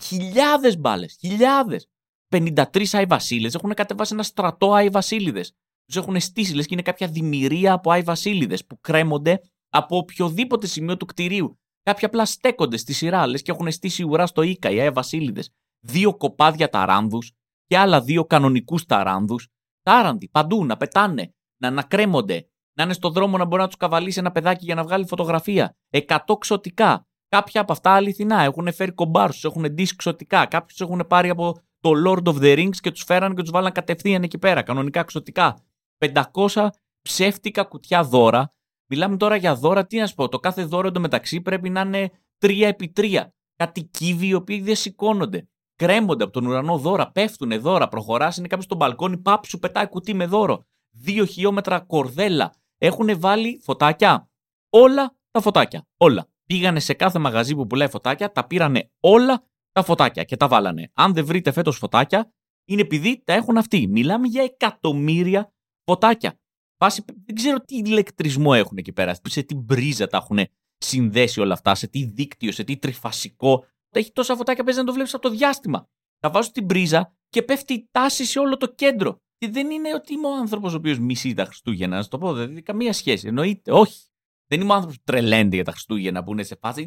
Χιλιάδες 0.01 0.77
μπάλες, 0.77 1.17
χιλιάδες. 1.19 1.89
53 2.29 2.85
Άι 2.91 3.05
Βασίλε 3.05 3.49
έχουν 3.53 3.73
κατεβάσει 3.73 4.13
ένα 4.13 4.23
στρατό 4.23 4.73
Άι 4.73 4.89
Βασίλειδε. 4.89 5.41
Τους 5.85 5.95
έχουν 5.95 6.19
στήσει, 6.19 6.55
λες 6.55 6.65
και 6.65 6.73
είναι 6.73 6.81
κάποια 6.81 7.07
δημιουργία 7.07 7.73
από 7.73 7.91
Άι 7.91 8.01
Βασίλειδε 8.01 8.57
που 8.67 8.79
κρέμονται 8.79 9.41
από 9.69 9.97
οποιοδήποτε 9.97 10.67
σημείο 10.67 10.97
του 10.97 11.05
κτηρίου. 11.05 11.59
Κάποιοι 11.83 12.05
απλά 12.05 12.25
στέκονται 12.25 12.77
στη 12.77 12.93
σειρά, 12.93 13.27
λες 13.27 13.41
και 13.41 13.51
έχουν 13.51 13.71
στήσει 13.71 14.03
ουρά 14.03 14.25
στο 14.25 14.41
Ίκα 14.41 14.69
οι 14.69 14.81
Άι 14.81 14.89
Βασίλειδε. 14.89 15.43
Δύο 15.79 16.17
κοπάδια 16.17 16.69
ταράνδους 16.69 17.31
και 17.65 17.77
άλλα 17.77 18.01
δύο 18.01 18.25
κανονικούς 18.25 18.85
ταράνδους. 18.85 19.47
Τάραντι 19.81 20.29
παντού 20.29 20.65
να 20.65 20.77
πετάνε, 20.77 21.33
να 21.61 21.67
ανακρέμονται, 21.67 22.50
να 22.73 22.83
είναι 22.83 22.93
στο 22.93 23.09
δρόμο 23.09 23.37
να 23.37 23.45
μπορεί 23.45 23.61
να 23.61 23.67
τους 23.67 23.77
καβαλήσει 23.77 24.19
ένα 24.19 24.31
παιδάκι 24.31 24.65
για 24.65 24.75
να 24.75 24.83
βγάλει 24.83 25.07
φωτογραφία. 25.07 25.75
Εκατό 25.89 26.37
ξωτικά. 26.37 27.05
Κάποια 27.27 27.61
από 27.61 27.71
αυτά 27.71 27.91
αληθινά 27.91 28.41
έχουν 28.41 28.73
φέρει 28.73 28.91
κομπάρους, 28.91 29.43
έχουν 29.43 29.63
ντύσει 29.69 29.95
ξωτικά. 29.95 30.45
Κάποιους 30.45 30.79
έχουν 30.81 31.05
πάρει 31.07 31.29
από 31.29 31.55
το 31.79 31.91
Lord 32.05 32.23
of 32.23 32.35
the 32.35 32.57
Rings 32.57 32.75
και 32.81 32.91
τους 32.91 33.03
φέραν 33.03 33.35
και 33.35 33.41
τους 33.41 33.51
βάλαν 33.51 33.71
κατευθείαν 33.71 34.23
εκεί 34.23 34.37
πέρα. 34.37 34.61
Κανονικά 34.61 35.03
ξωτικά. 35.03 35.57
500 35.97 36.67
ψεύτικα 37.01 37.63
κουτιά 37.63 38.03
δώρα. 38.03 38.53
Μιλάμε 38.89 39.17
τώρα 39.17 39.35
για 39.35 39.55
δώρα, 39.55 39.85
τι 39.85 39.97
να 39.97 40.07
σου 40.07 40.15
πω. 40.15 40.29
Το 40.29 40.39
κάθε 40.39 40.63
δώρο 40.63 40.87
εντωμεταξύ 40.87 41.41
πρέπει 41.41 41.69
να 41.69 41.81
είναι 41.81 42.11
3x3. 42.39 43.21
Κάτι 43.55 43.83
κύβοι 43.83 44.27
οι 44.27 44.33
οποίοι 44.33 44.61
δεν 44.61 44.75
σηκώνονται. 44.75 45.47
Κρέμονται 45.75 46.23
από 46.23 46.33
τον 46.33 46.45
ουρανό 46.45 46.77
δώρα, 46.77 47.11
πέφτουν 47.11 47.61
δώρα, 47.61 47.87
προχωράς, 47.87 48.37
είναι 48.37 48.47
κάποιος 48.47 48.65
στο 48.65 48.75
μπαλκόνι, 48.75 49.17
πάπ 49.17 49.45
σου 49.45 49.59
πετάει 49.59 49.87
κουτί 49.87 50.13
με 50.13 50.25
δώρο. 50.25 50.65
Δύο 50.91 51.25
χιλιόμετρα 51.25 51.79
κορδέλα, 51.79 52.53
έχουν 52.81 53.19
βάλει 53.19 53.59
φωτάκια. 53.63 54.29
Όλα 54.69 55.17
τα 55.31 55.41
φωτάκια. 55.41 55.87
Όλα. 55.97 56.29
Πήγανε 56.45 56.79
σε 56.79 56.93
κάθε 56.93 57.19
μαγαζί 57.19 57.55
που 57.55 57.67
πουλάει 57.67 57.89
φωτάκια, 57.89 58.31
τα 58.31 58.47
πήρανε 58.47 58.91
όλα 58.99 59.43
τα 59.71 59.83
φωτάκια 59.83 60.23
και 60.23 60.37
τα 60.37 60.47
βάλανε. 60.47 60.91
Αν 60.93 61.13
δεν 61.13 61.25
βρείτε 61.25 61.51
φέτος 61.51 61.77
φωτάκια, 61.77 62.33
είναι 62.67 62.81
επειδή 62.81 63.21
τα 63.25 63.33
έχουν 63.33 63.57
αυτοί. 63.57 63.87
Μιλάμε 63.87 64.27
για 64.27 64.43
εκατομμύρια 64.43 65.53
φωτάκια. 65.83 66.39
Φάση, 66.77 67.03
δεν 67.25 67.35
ξέρω 67.35 67.59
τι 67.59 67.75
ηλεκτρισμό 67.75 68.51
έχουν 68.55 68.77
εκεί 68.77 68.93
πέρα, 68.93 69.15
σε 69.27 69.43
τι 69.43 69.55
μπρίζα 69.55 70.07
τα 70.07 70.17
έχουν 70.17 70.39
συνδέσει 70.77 71.39
όλα 71.39 71.53
αυτά, 71.53 71.75
σε 71.75 71.87
τι 71.87 72.05
δίκτυο, 72.05 72.51
σε 72.51 72.63
τι 72.63 72.77
τριφασικό. 72.77 73.65
Έχει 73.89 74.11
τόσα 74.11 74.35
φωτάκια 74.35 74.63
παίζει 74.63 74.79
να 74.79 74.85
το 74.85 74.93
βλέπεις 74.93 75.13
από 75.13 75.23
το 75.23 75.29
διάστημα. 75.29 75.89
Θα 76.19 76.29
βάζω 76.29 76.51
την 76.51 76.65
πρίζα 76.65 77.15
και 77.29 77.43
πέφτει 77.43 77.73
η 77.73 77.87
τάση 77.91 78.25
σε 78.25 78.39
όλο 78.39 78.57
το 78.57 78.73
κέντρο. 78.73 79.21
Και 79.41 79.49
δεν 79.49 79.71
είναι 79.71 79.93
ότι 79.93 80.13
είμαι 80.13 80.27
ο 80.27 80.35
άνθρωπος 80.35 80.73
ο 80.73 80.75
οποίος 80.75 80.99
μισεί 80.99 81.33
τα 81.33 81.45
Χριστούγεννα, 81.45 81.97
να 81.97 82.07
το 82.07 82.17
πω. 82.17 82.33
Δηλαδή, 82.33 82.61
καμία 82.61 82.93
σχέση. 82.93 83.27
Εννοείται, 83.27 83.71
όχι. 83.71 84.01
Δεν 84.47 84.61
είμαι 84.61 84.71
ο 84.71 84.73
άνθρωπος 84.73 84.97
που 84.97 85.03
τρελαίνεται 85.05 85.55
για 85.55 85.63
τα 85.63 85.71
Χριστούγεννα 85.71 86.23
που 86.23 86.31
είναι 86.31 86.43
σε 86.43 86.55
φάση 86.61 86.85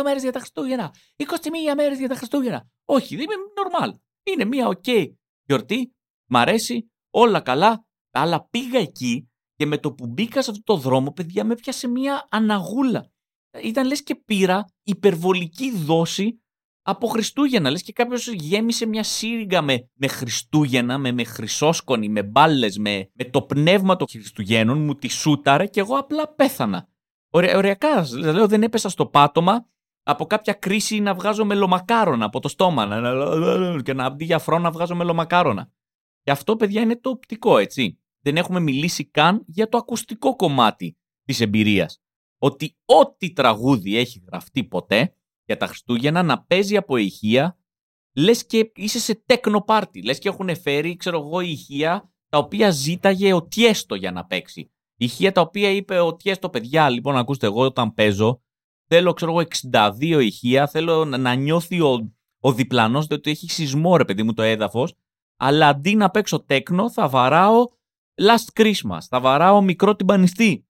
22 0.00 0.02
μέρες 0.04 0.22
για 0.22 0.32
τα 0.32 0.38
Χριστούγεννα, 0.38 0.94
21 1.16 1.24
μέρες 1.76 1.98
για 1.98 2.08
τα 2.08 2.14
Χριστούγεννα. 2.14 2.68
Όχι, 2.84 3.16
δεν 3.16 3.24
είμαι 3.24 3.34
normal. 3.56 3.92
Είναι 4.22 4.44
μια 4.44 4.68
OK 4.68 5.06
γιορτή, 5.42 5.94
μ' 6.26 6.36
αρέσει, 6.36 6.90
όλα 7.10 7.40
καλά, 7.40 7.86
αλλά 8.10 8.48
πήγα 8.48 8.78
εκεί 8.78 9.30
και 9.54 9.66
με 9.66 9.78
το 9.78 9.92
που 9.92 10.06
μπήκα 10.06 10.42
σε 10.42 10.50
αυτό 10.50 10.62
το 10.62 10.76
δρόμο, 10.76 11.12
παιδιά, 11.12 11.44
με 11.44 11.54
πιάσε 11.54 11.88
μια 11.88 12.26
αναγούλα. 12.30 13.10
Ήταν 13.62 13.86
λες 13.86 14.02
και 14.02 14.14
πήρα 14.14 14.64
υπερβολική 14.82 15.70
δόση 15.76 16.42
από 16.88 17.06
Χριστούγεννα. 17.06 17.70
Λες 17.70 17.82
και 17.82 17.92
κάποιος 17.92 18.26
γέμισε 18.26 18.86
μια 18.86 19.02
σύριγγα 19.02 19.62
με, 19.62 19.90
με 19.94 20.06
Χριστούγεννα, 20.06 20.98
με, 20.98 21.12
με 21.12 21.24
χρυσόσκονη, 21.24 22.08
με 22.08 22.22
μπάλες, 22.22 22.78
με, 22.78 23.10
με 23.12 23.24
το 23.24 23.42
πνεύμα 23.42 23.96
των 23.96 24.06
Χριστουγέννων, 24.10 24.84
μου 24.84 24.94
τη 24.94 25.08
σούταρε 25.08 25.66
και 25.66 25.80
εγώ 25.80 25.96
απλά 25.96 26.28
πέθανα. 26.28 26.88
Ωραία, 27.30 27.56
ωριακά, 27.56 28.08
λέω 28.12 28.46
δεν 28.46 28.62
έπεσα 28.62 28.88
στο 28.88 29.06
πάτωμα 29.06 29.66
από 30.02 30.26
κάποια 30.26 30.52
κρίση 30.52 31.00
να 31.00 31.14
βγάζω 31.14 31.44
μελομακάρονα 31.44 32.24
από 32.24 32.40
το 32.40 32.48
στόμα 32.48 32.86
και 33.84 33.92
να 33.92 34.04
αντί 34.04 34.24
για 34.24 34.38
φρό 34.38 34.58
να 34.58 34.70
βγάζω 34.70 34.94
μελομακάρονα. 34.94 35.70
Και 36.22 36.30
αυτό, 36.30 36.56
παιδιά, 36.56 36.80
είναι 36.80 36.96
το 36.96 37.10
οπτικό, 37.10 37.58
έτσι. 37.58 37.98
Δεν 38.20 38.36
έχουμε 38.36 38.60
μιλήσει 38.60 39.04
καν 39.04 39.42
για 39.46 39.68
το 39.68 39.78
ακουστικό 39.78 40.36
κομμάτι 40.36 40.96
της 41.24 41.40
εμπειρίας. 41.40 42.00
Ότι 42.38 42.76
ό,τι 42.84 43.32
τραγούδι 43.32 43.96
έχει 43.96 44.22
γραφτεί 44.26 44.64
ποτέ 44.64 45.15
για 45.46 45.56
τα 45.56 45.66
Χριστούγεννα 45.66 46.22
να 46.22 46.42
παίζει 46.42 46.76
από 46.76 46.96
ηχεία, 46.96 47.58
λες 48.14 48.46
και 48.46 48.72
είσαι 48.74 48.98
σε 48.98 49.22
τέκνο 49.26 49.60
πάρτι. 49.60 50.02
Λες 50.02 50.18
και 50.18 50.28
έχουν 50.28 50.56
φέρει, 50.56 50.96
ξέρω 50.96 51.18
εγώ, 51.18 51.40
ηχεία 51.40 52.10
τα 52.28 52.38
οποία 52.38 52.70
ζήταγε 52.70 53.32
ο 53.32 53.42
Τιέστο 53.42 53.94
για 53.94 54.12
να 54.12 54.24
παίξει. 54.24 54.70
Ηχεία 54.96 55.32
τα 55.32 55.40
οποία 55.40 55.70
είπε 55.70 55.98
ο 55.98 56.16
Τιέστο, 56.16 56.50
παιδιά, 56.50 56.88
λοιπόν, 56.88 57.16
ακούστε, 57.16 57.46
εγώ 57.46 57.60
όταν 57.60 57.94
παίζω, 57.94 58.40
θέλω, 58.88 59.12
ξέρω 59.12 59.30
εγώ, 59.32 59.48
62 59.72 60.20
ηχεία, 60.22 60.66
θέλω 60.66 61.04
να 61.04 61.34
νιώθει 61.34 61.80
ο, 61.80 62.12
ο 62.40 62.52
διπλανός, 62.52 63.06
διότι 63.06 63.30
έχει 63.30 63.50
σεισμό, 63.50 63.96
ρε 63.96 64.04
παιδί 64.04 64.22
μου, 64.22 64.32
το 64.32 64.42
έδαφος, 64.42 64.94
αλλά 65.36 65.68
αντί 65.68 65.94
να 65.94 66.10
παίξω 66.10 66.44
τέκνο, 66.44 66.90
θα 66.90 67.08
βαράω 67.08 67.64
Last 68.20 68.60
Christmas, 68.60 68.98
θα 69.08 69.20
βαράω 69.20 69.62
μικρό 69.62 69.96
τυμπανιστή. 69.96 70.65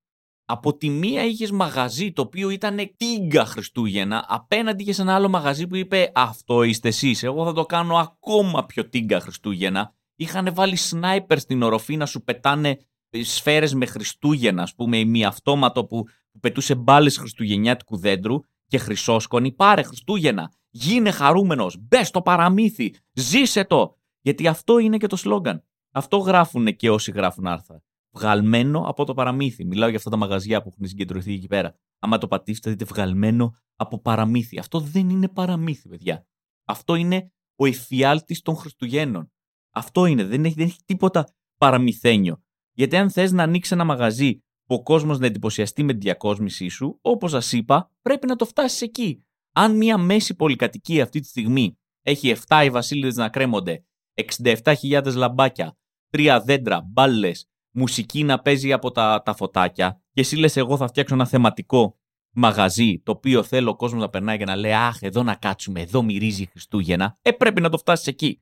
Από 0.49 0.77
τη 0.77 0.89
μία 0.89 1.25
είχες 1.25 1.51
μαγαζί 1.51 2.13
το 2.13 2.23
οποίο 2.23 2.51
ήταν 2.51 2.77
τίγκα 2.97 3.45
Χριστούγεννα, 3.45 4.25
απέναντι 4.29 4.83
είχες 4.83 4.99
ένα 4.99 5.15
άλλο 5.15 5.29
μαγαζί 5.29 5.67
που 5.67 5.77
είπε 5.77 6.11
Αυτό 6.15 6.63
είστε 6.63 6.89
εσείς. 6.89 7.23
Εγώ 7.23 7.45
θα 7.45 7.53
το 7.53 7.67
κάνω 7.67 7.97
ακόμα 7.97 8.67
πιο 8.67 8.89
τίγκα 8.89 9.21
Χριστούγεννα. 9.21 9.95
Είχαν 10.17 10.55
βάλει 10.55 10.77
σνάιπερ 10.77 11.39
στην 11.39 11.63
οροφή 11.63 11.97
να 11.97 12.07
σου 12.07 12.23
πετάνε 12.23 12.79
σφαίρες 13.11 13.75
με 13.75 13.87
Χριστούγεννα, 13.87 14.63
ας 14.63 14.75
πούμε, 14.75 14.99
ημιαυτόματο 14.99 15.85
που, 15.85 16.03
που 16.31 16.41
πετούσε 16.41 16.75
μπάλες 16.75 17.17
Χριστουγεννιάτικου 17.17 17.97
δέντρου 17.97 18.41
και 18.67 18.79
χρυσόσκονη. 18.79 19.53
Πάρε 19.53 19.83
Χριστούγεννα, 19.83 20.53
γίνε 20.71 21.11
χαρούμενος, 21.11 21.77
μπε 21.81 22.05
στο 22.05 22.23
παραμύθι, 22.23 22.95
ζήσε 23.13 23.65
το. 23.65 23.97
Γιατί 24.21 24.47
αυτό 24.47 24.79
είναι 24.79 24.97
και 24.97 25.07
το 25.07 25.17
σλόγκαν. 25.17 25.65
Αυτό 25.91 26.17
γράφουν 26.17 26.77
και 26.77 26.91
όσοι 26.91 27.11
γράφουν 27.11 27.47
άρθρα 27.47 27.83
βγαλμένο 28.17 28.81
από 28.81 29.05
το 29.05 29.15
παραμύθι. 29.15 29.65
Μιλάω 29.65 29.89
για 29.89 29.99
αυτά 29.99 30.11
τα 30.11 30.17
μαγαζιά 30.17 30.63
που 30.63 30.69
έχουν 30.69 30.87
συγκεντρωθεί 30.87 31.33
εκεί 31.33 31.47
πέρα. 31.47 31.75
Άμα 31.99 32.19
το 32.19 32.29
πατήσετε, 32.29 32.71
δείτε 32.71 32.85
βγαλμένο 32.85 33.55
από 33.77 34.01
παραμύθι. 34.01 34.59
Αυτό 34.59 34.81
δεν 34.81 35.09
είναι 35.09 35.29
παραμύθι, 35.29 35.89
παιδιά. 35.89 36.27
Αυτό 36.65 36.95
είναι 36.95 37.33
ο 37.57 37.67
εφιάλτης 37.67 38.43
των 38.43 38.57
Χριστουγέννων. 38.57 39.33
Αυτό 39.71 40.07
είναι. 40.07 40.25
Δεν 40.25 40.45
έχει, 40.45 40.55
δεν 40.55 40.67
έχει 40.67 40.79
τίποτα 40.85 41.29
παραμυθένιο. 41.57 42.43
Γιατί 42.73 42.97
αν 42.97 43.11
θες 43.11 43.33
να 43.33 43.43
ανοίξεις 43.43 43.73
ένα 43.73 43.85
μαγαζί 43.85 44.39
που 44.67 44.75
ο 44.75 44.83
κόσμος 44.83 45.19
να 45.19 45.27
εντυπωσιαστεί 45.27 45.83
με 45.83 45.93
τη 45.93 45.99
διακόσμησή 45.99 46.69
σου, 46.69 46.99
όπως 47.03 47.31
σας 47.31 47.53
είπα, 47.53 47.91
πρέπει 48.03 48.27
να 48.27 48.37
το 48.37 48.45
φτάσεις 48.45 48.81
εκεί. 48.81 49.25
Αν 49.53 49.77
μια 49.77 49.99
μέση 49.99 50.35
πολυκατοικία 50.35 51.03
αυτή 51.03 51.21
τη 51.21 51.27
στιγμή 51.27 51.79
έχει 52.03 52.37
7 52.49 52.63
οι 52.65 52.71
βασίλειδε 52.71 53.23
να 53.23 53.29
κρέμονται, 53.29 53.85
67.000 54.15 55.15
λαμπάκια, 55.15 55.79
τρία 56.09 56.41
δέντρα, 56.41 56.83
μπάλες, 56.93 57.49
μουσική 57.77 58.25
να 58.25 58.39
παίζει 58.39 58.73
από 58.73 58.91
τα, 58.91 59.23
τα 59.25 59.35
φωτάκια 59.35 60.01
και 60.13 60.21
εσύ 60.21 60.37
λες 60.37 60.57
εγώ 60.57 60.77
θα 60.77 60.87
φτιάξω 60.87 61.15
ένα 61.15 61.27
θεματικό 61.27 61.99
μαγαζί 62.31 63.01
το 63.03 63.13
οποίο 63.13 63.43
θέλω 63.43 63.71
ο 63.71 63.77
κόσμος 63.77 64.01
να 64.01 64.09
περνάει 64.09 64.39
και 64.39 64.45
να 64.45 64.57
λέει 64.57 64.73
αχ 64.73 65.03
εδώ 65.03 65.23
να 65.23 65.35
κάτσουμε, 65.35 65.81
εδώ 65.81 66.03
μυρίζει 66.03 66.47
Χριστούγεννα, 66.47 67.19
ε 67.23 67.33
πρέπει 67.33 67.61
να 67.61 67.69
το 67.69 67.79
φτάσεις 67.79 68.07
εκεί. 68.07 68.41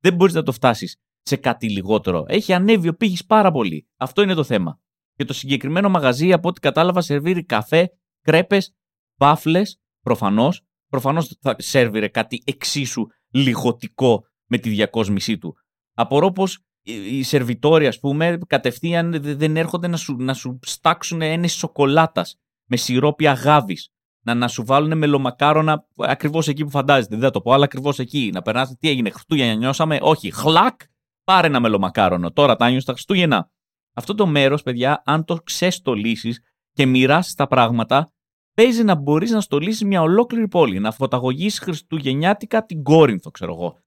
Δεν 0.00 0.14
μπορείς 0.14 0.34
να 0.34 0.42
το 0.42 0.52
φτάσεις 0.52 1.00
σε 1.22 1.36
κάτι 1.36 1.70
λιγότερο. 1.70 2.24
Έχει 2.28 2.52
ανέβει 2.52 2.88
ο 2.88 2.94
πύχης 2.94 3.24
πάρα 3.24 3.50
πολύ. 3.50 3.88
Αυτό 3.96 4.22
είναι 4.22 4.34
το 4.34 4.44
θέμα. 4.44 4.80
Και 5.14 5.24
το 5.24 5.32
συγκεκριμένο 5.32 5.88
μαγαζί 5.88 6.32
από 6.32 6.48
ό,τι 6.48 6.60
κατάλαβα 6.60 7.00
σερβίρει 7.00 7.44
καφέ, 7.44 7.90
κρέπες, 8.20 8.74
βάφλες, 9.16 9.80
προφανώς. 10.00 10.60
Προφανώς 10.88 11.36
θα 11.40 11.56
σερβίρε 11.58 12.08
κάτι 12.08 12.42
εξίσου 12.46 13.06
λιγοτικό 13.30 14.24
με 14.46 14.58
τη 14.58 14.68
διακόσμησή 14.68 15.38
του. 15.38 15.56
Απορώ 15.94 16.32
πως 16.32 16.65
οι 16.86 17.22
σερβιτόροι, 17.22 17.86
ας 17.86 17.98
πούμε, 17.98 18.38
κατευθείαν 18.46 19.20
δεν 19.22 19.56
έρχονται 19.56 19.88
να 19.88 19.96
σου, 19.96 20.16
να 20.18 20.34
σου 20.34 20.58
στάξουν 20.62 21.22
ένα 21.22 21.48
σοκολάτας 21.48 22.36
με 22.66 22.76
σιρόπι 22.76 23.26
αγάβης. 23.26 23.90
Να, 24.24 24.34
να 24.34 24.48
σου 24.48 24.64
βάλουν 24.64 24.98
μελομακάρονα 24.98 25.86
ακριβώς 25.96 26.48
εκεί 26.48 26.64
που 26.64 26.70
φαντάζεται. 26.70 27.14
Δεν 27.14 27.24
θα 27.24 27.30
το 27.30 27.40
πω, 27.40 27.52
αλλά 27.52 27.64
ακριβώς 27.64 27.98
εκεί. 27.98 28.30
Να 28.34 28.42
περνάτε 28.42 28.76
τι 28.78 28.88
έγινε, 28.88 29.10
Χριστούγεννα 29.10 29.54
νιώσαμε; 29.54 29.98
Όχι, 30.00 30.30
χλακ, 30.30 30.80
πάρε 31.24 31.46
ένα 31.46 31.60
μελομακάρονο. 31.60 32.32
Τώρα 32.32 32.56
τα 32.56 32.68
νιώσα 32.70 32.86
τα 32.86 32.92
Χριστούγεννα. 32.92 33.50
Αυτό 33.94 34.14
το 34.14 34.26
μέρος, 34.26 34.62
παιδιά, 34.62 35.02
αν 35.04 35.24
το 35.24 35.36
ξεστολίσεις 35.36 36.40
και 36.72 36.86
μοιράσεις 36.86 37.34
τα 37.34 37.46
πράγματα, 37.46 38.12
παίζει 38.54 38.84
να 38.84 38.94
μπορείς 38.94 39.30
να 39.30 39.40
στολίσεις 39.40 39.84
μια 39.84 40.02
ολόκληρη 40.02 40.48
πόλη. 40.48 40.78
Να 40.78 40.90
φωταγωγήσει 40.92 41.60
Χριστουγεννιάτικα 41.60 42.64
την 42.64 42.82
Κόρινθο, 42.82 43.30
ξέρω 43.30 43.52
εγώ. 43.52 43.78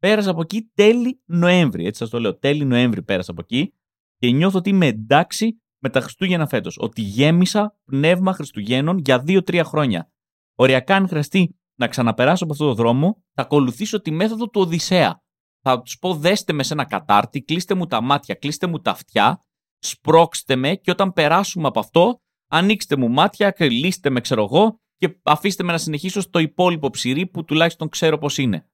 Πέρασα 0.00 0.30
από 0.30 0.40
εκεί 0.40 0.70
τέλη 0.74 1.22
Νοέμβρη. 1.26 1.86
Έτσι 1.86 1.98
σας 2.00 2.10
το 2.10 2.20
λέω. 2.20 2.38
Τέλη 2.38 2.64
Νοέμβρη 2.64 3.02
πέρασα 3.02 3.30
από 3.30 3.40
εκεί 3.40 3.74
και 4.16 4.30
νιώθω 4.30 4.58
ότι 4.58 4.70
είμαι 4.70 4.86
εντάξει 4.86 5.62
με 5.78 5.88
τα 5.88 6.00
Χριστούγεννα 6.00 6.46
φέτος. 6.46 6.76
Ότι 6.80 7.00
γέμισα 7.02 7.78
πνεύμα 7.84 8.32
Χριστουγέννων 8.32 8.98
για 8.98 9.24
2-3 9.26 9.62
χρόνια. 9.64 10.12
Οριακά, 10.54 10.96
αν 10.96 11.08
χρειαστεί 11.08 11.58
να 11.78 11.88
ξαναπεράσω 11.88 12.44
από 12.44 12.52
αυτό 12.52 12.66
το 12.66 12.74
δρόμο, 12.74 13.24
θα 13.34 13.42
ακολουθήσω 13.42 14.00
τη 14.00 14.10
μέθοδο 14.10 14.48
του 14.48 14.60
Οδυσσέα. 14.60 15.22
Θα 15.62 15.82
τους 15.82 15.98
πω: 15.98 16.14
δέστε 16.14 16.52
με 16.52 16.62
σε 16.62 16.72
ένα 16.72 16.84
κατάρτι, 16.84 17.42
κλείστε 17.42 17.74
μου 17.74 17.86
τα 17.86 18.00
μάτια, 18.00 18.34
κλείστε 18.34 18.66
μου 18.66 18.78
τα 18.80 18.90
αυτιά, 18.90 19.44
σπρώξτε 19.78 20.56
με 20.56 20.74
και 20.74 20.90
όταν 20.90 21.12
περάσουμε 21.12 21.68
από 21.68 21.80
αυτό, 21.80 22.20
ανοίξτε 22.50 22.96
μου 22.96 23.08
μάτια, 23.08 23.50
κλείστε 23.50 24.10
με, 24.10 24.20
ξέρω 24.20 24.42
εγώ, 24.42 24.80
και 24.96 25.18
αφήστε 25.22 25.62
με 25.62 25.72
να 25.72 25.78
συνεχίσω 25.78 26.20
στο 26.20 26.38
υπόλοιπο 26.38 26.90
ψυρί 26.90 27.26
που 27.26 27.44
τουλάχιστον 27.44 27.88
ξέρω 27.88 28.18
πώς 28.18 28.38
είναι. 28.38 28.69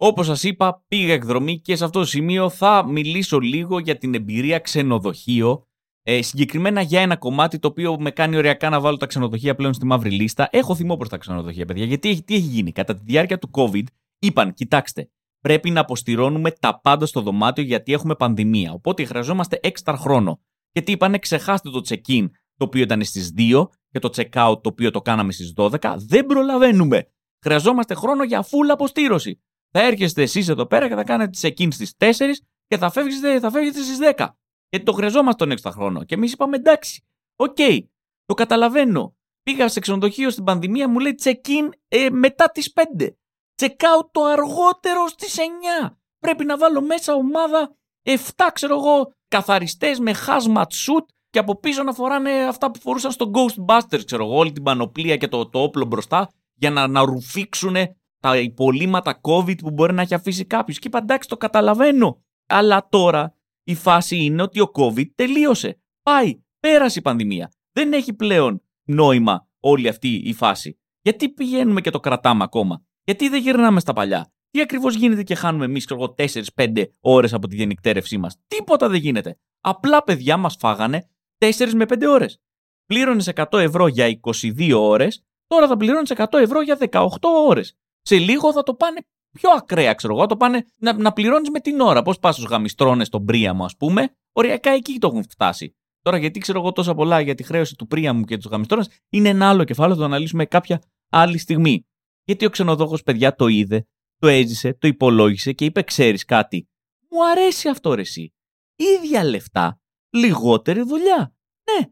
Όπως 0.00 0.26
σας 0.26 0.42
είπα, 0.42 0.84
πήγα 0.88 1.12
εκδρομή 1.12 1.60
και 1.60 1.76
σε 1.76 1.84
αυτό 1.84 1.98
το 1.98 2.06
σημείο 2.06 2.48
θα 2.48 2.86
μιλήσω 2.88 3.38
λίγο 3.38 3.78
για 3.78 3.98
την 3.98 4.14
εμπειρία 4.14 4.58
ξενοδοχείο. 4.58 5.62
Ε, 6.02 6.22
συγκεκριμένα 6.22 6.80
για 6.80 7.00
ένα 7.00 7.16
κομμάτι 7.16 7.58
το 7.58 7.68
οποίο 7.68 8.00
με 8.00 8.10
κάνει 8.10 8.36
ωριακά 8.36 8.68
να 8.68 8.80
βάλω 8.80 8.96
τα 8.96 9.06
ξενοδοχεία 9.06 9.54
πλέον 9.54 9.74
στη 9.74 9.86
μαύρη 9.86 10.10
λίστα. 10.10 10.48
Έχω 10.50 10.74
θυμό 10.74 10.96
προς 10.96 11.08
τα 11.08 11.16
ξενοδοχεία, 11.16 11.64
παιδιά. 11.64 11.84
Γιατί 11.84 12.22
τι 12.22 12.34
έχει 12.34 12.46
γίνει. 12.46 12.72
Κατά 12.72 12.94
τη 12.94 13.02
διάρκεια 13.04 13.38
του 13.38 13.50
COVID 13.52 13.82
είπαν, 14.18 14.54
κοιτάξτε, 14.54 15.10
πρέπει 15.40 15.70
να 15.70 15.80
αποστηρώνουμε 15.80 16.50
τα 16.50 16.80
πάντα 16.80 17.06
στο 17.06 17.20
δωμάτιο 17.20 17.64
γιατί 17.64 17.92
έχουμε 17.92 18.14
πανδημία. 18.14 18.72
Οπότε 18.72 19.04
χρειαζόμαστε 19.04 19.58
έξτρα 19.62 19.96
χρόνο. 19.96 20.40
Και 20.72 20.82
τι 20.82 20.92
είπανε, 20.92 21.18
ξεχάστε 21.18 21.70
το 21.70 21.80
check-in 21.88 22.26
το 22.56 22.64
οποίο 22.64 22.82
ήταν 22.82 23.04
στις 23.04 23.32
2 23.36 23.68
και 23.90 23.98
το 23.98 24.10
check-out 24.16 24.62
το 24.62 24.68
οποίο 24.68 24.90
το 24.90 25.00
κάναμε 25.00 25.32
στις 25.32 25.52
12. 25.56 25.94
Δεν 25.96 26.26
προλαβαίνουμε. 26.26 27.08
Χρειαζόμαστε 27.42 27.94
χρόνο 27.94 28.24
για 28.24 28.42
full 28.42 28.68
αποστήρωση. 28.72 29.40
Θα 29.70 29.80
έρχεστε 29.80 30.22
εσείς 30.22 30.48
εδώ 30.48 30.66
πέρα 30.66 30.88
και 30.88 30.94
θα 30.94 31.04
κάνετε 31.04 31.38
check-in 31.42 31.68
στι 31.72 31.88
4 31.98 32.12
και 32.66 32.76
θα 32.76 32.90
φεύγετε, 32.90 33.40
θα 33.40 33.50
φεύγετε 33.50 33.82
στις 33.82 33.98
10. 34.16 34.26
Γιατί 34.68 34.84
το 34.84 34.92
χρειαζόμαστε 34.92 35.44
τον 35.44 35.50
έξτρα 35.50 35.70
χρόνο. 35.72 36.04
Και 36.04 36.14
εμείς 36.14 36.32
είπαμε 36.32 36.56
εντάξει, 36.56 37.04
ok, 37.36 37.56
okay, 37.58 37.78
το 38.24 38.34
καταλαβαίνω. 38.34 39.16
Πήγα 39.42 39.68
σε 39.68 39.80
ξενοδοχείο 39.80 40.30
στην 40.30 40.44
πανδημία, 40.44 40.88
μου 40.88 40.98
λέει 40.98 41.14
check-in 41.22 41.68
ε, 41.88 42.10
μετά 42.10 42.50
τις 42.50 42.72
5. 42.98 43.06
Check-out 43.56 44.08
το 44.10 44.24
αργότερο 44.24 45.06
στις 45.06 45.36
9. 45.84 45.90
Πρέπει 46.18 46.44
να 46.44 46.56
βάλω 46.56 46.80
μέσα 46.80 47.14
ομάδα 47.14 47.76
7, 48.02 48.16
ξέρω 48.52 48.74
εγώ, 48.74 49.12
καθαριστές 49.28 49.98
με 49.98 50.14
hazmat 50.26 50.62
suit 50.62 51.04
και 51.30 51.38
από 51.38 51.58
πίσω 51.58 51.82
να 51.82 51.92
φοράνε 51.92 52.30
αυτά 52.30 52.70
που 52.70 52.80
φορούσαν 52.80 53.10
στο 53.10 53.30
Ghostbusters, 53.34 54.04
ξέρω 54.04 54.24
εγώ, 54.24 54.36
όλη 54.36 54.52
την 54.52 54.62
πανοπλία 54.62 55.16
και 55.16 55.28
το, 55.28 55.48
το 55.48 55.62
όπλο 55.62 55.84
μπροστά 55.84 56.30
για 56.54 56.70
να, 56.70 56.86
να 56.86 57.04
ρουφήξουν 57.04 57.76
τα 58.20 58.38
υπολείμματα 58.38 59.20
COVID 59.22 59.58
που 59.58 59.70
μπορεί 59.70 59.92
να 59.92 60.02
έχει 60.02 60.14
αφήσει 60.14 60.44
κάποιος. 60.44 60.78
Και 60.78 60.86
είπα 60.86 60.98
εντάξει, 60.98 61.28
το 61.28 61.36
καταλαβαίνω. 61.36 62.22
Αλλά 62.46 62.88
τώρα 62.88 63.36
η 63.64 63.74
φάση 63.74 64.16
είναι 64.16 64.42
ότι 64.42 64.60
ο 64.60 64.70
COVID 64.74 65.06
τελείωσε. 65.14 65.80
Πάει, 66.02 66.42
πέρασε 66.60 66.98
η 66.98 67.02
πανδημία. 67.02 67.52
Δεν 67.72 67.92
έχει 67.92 68.12
πλέον 68.12 68.62
νόημα 68.84 69.48
όλη 69.60 69.88
αυτή 69.88 70.14
η 70.14 70.32
φάση. 70.32 70.78
Γιατί 71.02 71.28
πηγαίνουμε 71.28 71.80
και 71.80 71.90
το 71.90 72.00
κρατάμε 72.00 72.44
ακόμα; 72.44 72.82
Γιατί 73.04 73.28
δεν 73.28 73.40
γυρνάμε 73.40 73.80
στα 73.80 73.92
παλιά; 73.92 74.32
Τι 74.50 74.60
ακριβώς 74.60 74.94
γίνεται 74.94 75.22
και 75.22 75.34
χάνουμε 75.34 75.64
εμείς, 75.64 75.84
ξέρω 75.84 76.14
4-5 76.54 76.84
ώρες 77.00 77.32
από 77.32 77.48
τη 77.48 77.56
διενυκτέρευσή 77.56 78.18
μας; 78.18 78.36
Τίποτα 78.46 78.88
δεν 78.88 79.00
γίνεται. 79.00 79.38
Απλά 79.60 80.02
παιδιά 80.02 80.36
μας 80.36 80.56
φάγανε 80.58 81.08
4 81.38 81.74
με 81.74 81.84
5 81.84 82.06
ώρες. 82.08 82.40
Πλήρωνες 82.86 83.28
100 83.28 83.58
ευρώ 83.58 83.86
για 83.86 84.06
22 84.06 84.72
ώρες, 84.72 85.24
τώρα 85.46 85.66
θα 85.66 85.76
πληρώνεις 85.76 86.10
100 86.10 86.38
ευρώ 86.38 86.62
για 86.62 86.76
18 86.76 87.28
ώρες. 87.48 87.76
Σε 88.08 88.18
λίγο 88.18 88.52
θα 88.52 88.62
το 88.62 88.74
πάνε 88.74 89.00
πιο 89.32 89.50
ακραία, 89.50 89.94
ξέρω 89.94 90.14
εγώ. 90.14 90.26
Το 90.26 90.36
πάνε 90.36 90.64
να, 90.78 90.92
να 90.92 91.12
πληρώνεις 91.12 91.50
με 91.50 91.60
την 91.60 91.80
ώρα. 91.80 92.02
Πώς 92.02 92.18
πας 92.18 92.34
στους 92.34 92.48
γαμιστρώνες 92.48 93.06
στον 93.06 93.24
Πρίαμο, 93.24 93.64
ας 93.64 93.76
πούμε. 93.76 94.16
Οριακά 94.32 94.70
εκεί 94.70 94.98
το 94.98 95.06
έχουν 95.06 95.24
φτάσει. 95.28 95.76
Τώρα, 96.02 96.18
γιατί 96.18 96.38
ξέρω 96.38 96.58
εγώ 96.58 96.72
τόσα 96.72 96.94
πολλά 96.94 97.20
για 97.20 97.34
τη 97.34 97.42
χρέωση 97.42 97.74
του 97.74 97.86
Πρίαμου 97.86 98.24
και 98.24 98.36
τους 98.36 98.50
γαμιστρώνες, 98.50 98.90
είναι 99.08 99.28
ένα 99.28 99.48
άλλο 99.48 99.64
κεφάλαιο, 99.64 99.94
θα 99.94 100.00
το 100.00 100.06
αναλύσουμε 100.06 100.44
κάποια 100.46 100.82
άλλη 101.10 101.38
στιγμή. 101.38 101.86
Γιατί 102.24 102.44
ο 102.44 102.50
ξενοδόχος, 102.50 103.02
παιδιά, 103.02 103.34
το 103.34 103.46
είδε, 103.46 103.86
το 104.18 104.28
έζησε, 104.28 104.74
το 104.74 104.88
υπολόγισε 104.88 105.52
και 105.52 105.64
είπε: 105.64 105.82
Ξέρεις 105.82 106.24
κάτι. 106.24 106.68
Μου 107.10 107.26
αρέσει 107.30 107.68
αυτό 107.68 107.94
ρε 107.94 108.00
εσύ. 108.00 108.32
Ίδια 108.76 109.24
λεφτά, 109.24 109.80
λιγότερη 110.10 110.82
δουλειά. 110.82 111.34
Ναι, 111.64 111.86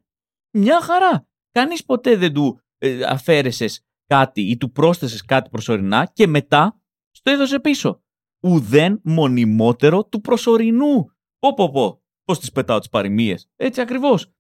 μια 0.61 0.81
χαρά. 0.81 1.29
Κανείς 1.51 1.85
ποτέ 1.85 2.17
δεν 2.17 2.33
του 2.33 2.61
ε, 2.79 3.05
αφαίρεσες 3.05 3.81
κάτι 4.07 4.41
ή 4.41 4.57
του 4.57 4.73
πρόσθεσες 4.73 5.25
κάτι 5.25 5.51
προσωρινά 5.51 6.11
και 6.13 6.27
μετά 6.27 6.81
στο 7.11 7.31
έδωσε 7.31 7.61
πίσω. 7.61 8.03
Ουδέν 8.43 9.01
μονιμότερο 9.05 10.05
του 10.05 10.21
προσωρινού. 10.21 11.05
Πω 11.39 11.55
πω 11.55 11.71
πω. 11.71 12.03
Πώς 12.25 12.39
τις 12.39 12.53
πετάω 12.53 12.79
τις 12.79 12.89
παροιμίες. 12.89 13.49
Έτσι 13.57 13.81
ακριβώς. 13.81 14.31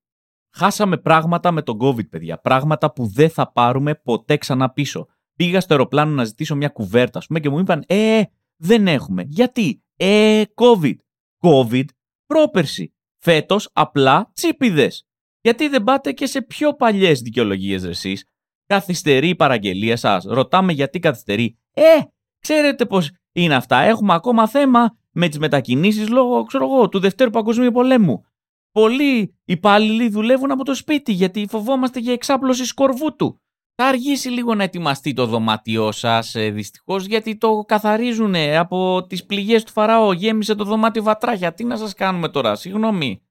Χάσαμε 0.55 0.97
πράγματα 0.97 1.51
με 1.51 1.63
τον 1.63 1.79
COVID, 1.81 2.09
παιδιά. 2.09 2.39
Πράγματα 2.39 2.93
που 2.93 3.07
δεν 3.07 3.31
θα 3.31 3.53
πάρουμε 3.53 3.95
ποτέ 3.95 4.37
ξανά 4.37 4.71
πίσω. 4.71 5.07
Πήγα 5.37 5.61
στο 5.61 5.75
αεροπλάνο 5.75 6.13
να 6.13 6.25
ζητήσω 6.25 6.57
μια 6.57 6.69
κουβέρτα, 6.69 7.19
ας 7.19 7.27
πούμε, 7.27 7.41
και 7.41 7.49
μου 7.49 7.59
είπαν 7.59 7.85
Ε, 7.87 8.23
δεν 8.57 8.87
έχουμε. 8.87 9.25
Γιατί; 9.27 9.83
Ε, 9.97 10.43
COVID. 10.55 10.95
COVID 11.43 11.85
πρόπερση. 12.27 12.95
Φέτος 13.23 13.71
απλά 13.73 14.31
τσίπιδες. 14.35 15.07
Γιατί 15.41 15.69
δεν 15.69 15.85
πάτε 15.85 16.13
και 16.13 16.27
σε 16.27 16.43
πιο 16.43 16.75
παλιές 16.75 17.21
δικαιολογίες, 17.21 17.85
εσείς; 17.85 18.25
Καθυστερεί 18.67 19.29
η 19.29 19.35
παραγγελία 19.35 19.97
σας. 19.97 20.25
Ρωτάμε 20.25 20.73
γιατί 20.73 20.99
καθυστερεί. 20.99 21.59
Ε, 21.73 22.01
ξέρετε 22.39 22.87
πώς 22.87 23.11
είναι 23.33 23.55
αυτά. 23.55 23.77
Έχουμε 23.77 24.15
ακόμα 24.15 24.49
θέμα 24.49 24.99
με 25.13 25.29
τις 25.29 25.39
μετακινήσεις 25.39 26.09
λόγω, 26.09 26.43
ξέρω 26.43 26.65
εγώ, 26.65 26.89
του 26.89 26.99
Δευτέρου 26.99 27.31
Παγκοσμίου 27.31 27.71
Πολέμου. 27.71 28.25
Πολλοί 28.73 29.37
υπάλληλοι 29.45 30.09
δουλεύουν 30.09 30.51
από 30.51 30.65
το 30.65 30.75
σπίτι 30.75 31.13
γιατί 31.13 31.47
φοβόμαστε 31.49 32.01
για 32.01 32.13
εξάπλωση 32.13 32.65
σκορβούτου. 32.65 33.41
Θα 33.75 33.87
αργήσει 33.87 34.29
λίγο 34.29 34.55
να 34.55 34.63
ετοιμαστεί 34.63 35.13
το 35.13 35.27
δωμάτιό 35.27 35.93
σας, 35.93 36.35
ε, 36.35 36.51
δυστυχώς, 36.51 37.05
γιατί 37.05 37.37
το 37.37 37.65
καθαρίζουν 37.67 38.35
από 38.35 39.07
τις 39.07 39.25
πληγές 39.25 39.65
του 39.65 39.73
Φαραώ. 39.73 40.13
Γέμισε 40.13 40.55
το 40.55 40.65
δωμάτιο 40.65 41.03
βατράχια. 41.03 41.55
Τι 41.55 41.65
να 41.65 41.77
σας 41.77 41.95
κάνουμε 41.95 42.29
τώρα, 42.29 42.55
συγγνώμη. 42.55 43.23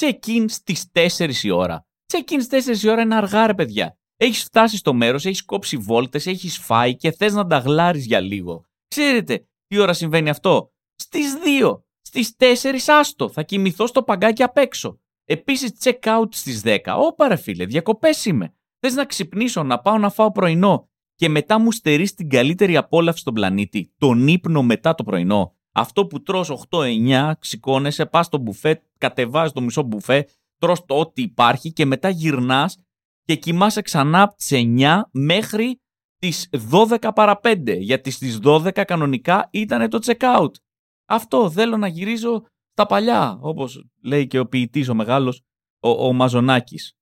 Check-in 0.00 0.44
στις 0.48 0.90
4 0.92 1.44
η 1.44 1.50
ώρα. 1.50 1.86
Check-in 2.12 2.40
στις 2.40 2.46
4 2.46 2.82
η 2.84 2.88
ώρα 2.88 3.02
είναι 3.02 3.14
αργά, 3.14 3.46
ρε 3.46 3.54
παιδιά. 3.54 3.98
Έχεις 4.16 4.42
φτάσει 4.42 4.76
στο 4.76 4.94
μέρος, 4.94 5.24
έχεις 5.24 5.44
κόψει 5.44 5.76
βόλτες, 5.76 6.26
έχεις 6.26 6.58
φάει 6.58 6.96
και 6.96 7.10
θες 7.10 7.32
να 7.32 7.46
τα 7.46 7.58
γλάρεις 7.58 8.06
για 8.06 8.20
λίγο. 8.20 8.64
Ξέρετε 8.88 9.46
τι 9.66 9.78
ώρα 9.78 9.92
συμβαίνει 9.92 10.30
αυτό; 10.30 10.72
Στις 10.94 11.34
2. 11.60 11.82
Στις 12.00 12.36
4 12.36 12.88
άστο. 12.88 13.28
Θα 13.28 13.42
κοιμηθώ 13.42 13.86
στο 13.86 14.02
παγκάκι 14.02 14.42
απ' 14.42 14.56
έξω. 14.56 14.98
Επίσης 15.24 15.72
check 15.82 15.98
out 16.02 16.28
στις 16.30 16.60
10. 16.64 16.96
Ωπα 16.98 17.28
ρε 17.28 17.36
φίλε, 17.36 17.64
διακοπές 17.64 18.24
είμαι. 18.24 18.54
Θες 18.78 18.94
να 18.94 19.04
ξυπνήσω, 19.04 19.62
να 19.62 19.80
πάω 19.80 19.98
να 19.98 20.10
φάω 20.10 20.32
πρωινό; 20.32 20.88
Και 21.14 21.28
μετά 21.28 21.58
μου 21.58 21.72
στερείς 21.72 22.14
την 22.14 22.28
καλύτερη 22.28 22.76
απόλαυση 22.76 23.18
στον 23.18 23.34
πλανήτη, 23.34 23.92
τον 23.98 24.28
ύπνο 24.28 24.62
μετά 24.62 24.94
το 24.94 25.04
πρωινό. 25.04 25.54
Αυτό 25.72 26.06
που 26.06 26.22
τρως 26.22 26.50
8-9, 26.50 27.32
ξηκώνεσαι, 27.38 28.06
πας 28.06 28.26
στο 28.26 28.38
μπουφέ, 28.38 28.82
κατεβάζεις 28.98 29.52
το 29.52 29.60
μισό 29.60 29.82
μπουφέ, 29.82 30.28
τρως 30.58 30.84
το 30.84 30.98
ό,τι 30.98 31.22
υπάρχει 31.22 31.72
και 31.72 31.84
μετά 31.84 32.08
γυρνάς 32.08 32.78
και 33.24 33.34
κοιμάσαι 33.34 33.82
ξανά 33.82 34.22
από 34.22 34.36
τις 34.36 34.50
9 34.52 35.00
μέχρι 35.12 35.80
τις 36.18 36.48
12 36.70 37.10
παρα 37.14 37.40
5, 37.42 37.78
γιατί 37.78 38.10
στις 38.10 38.38
12 38.42 38.84
κανονικά 38.86 39.48
ήταν 39.52 39.90
το 39.90 39.98
check-out. 40.04 40.50
Αυτό 41.06 41.50
θέλω 41.50 41.76
να 41.76 41.86
γυρίζω 41.86 42.46
στα 42.72 42.86
παλιά, 42.86 43.38
όπως 43.40 43.84
λέει 44.02 44.26
και 44.26 44.38
ο 44.38 44.46
ποιητής 44.46 44.88
ο 44.88 44.94
μεγάλος, 44.94 45.42
ο, 45.80 46.06
ο 46.06 46.12
Μαζονάκης. 46.12 46.92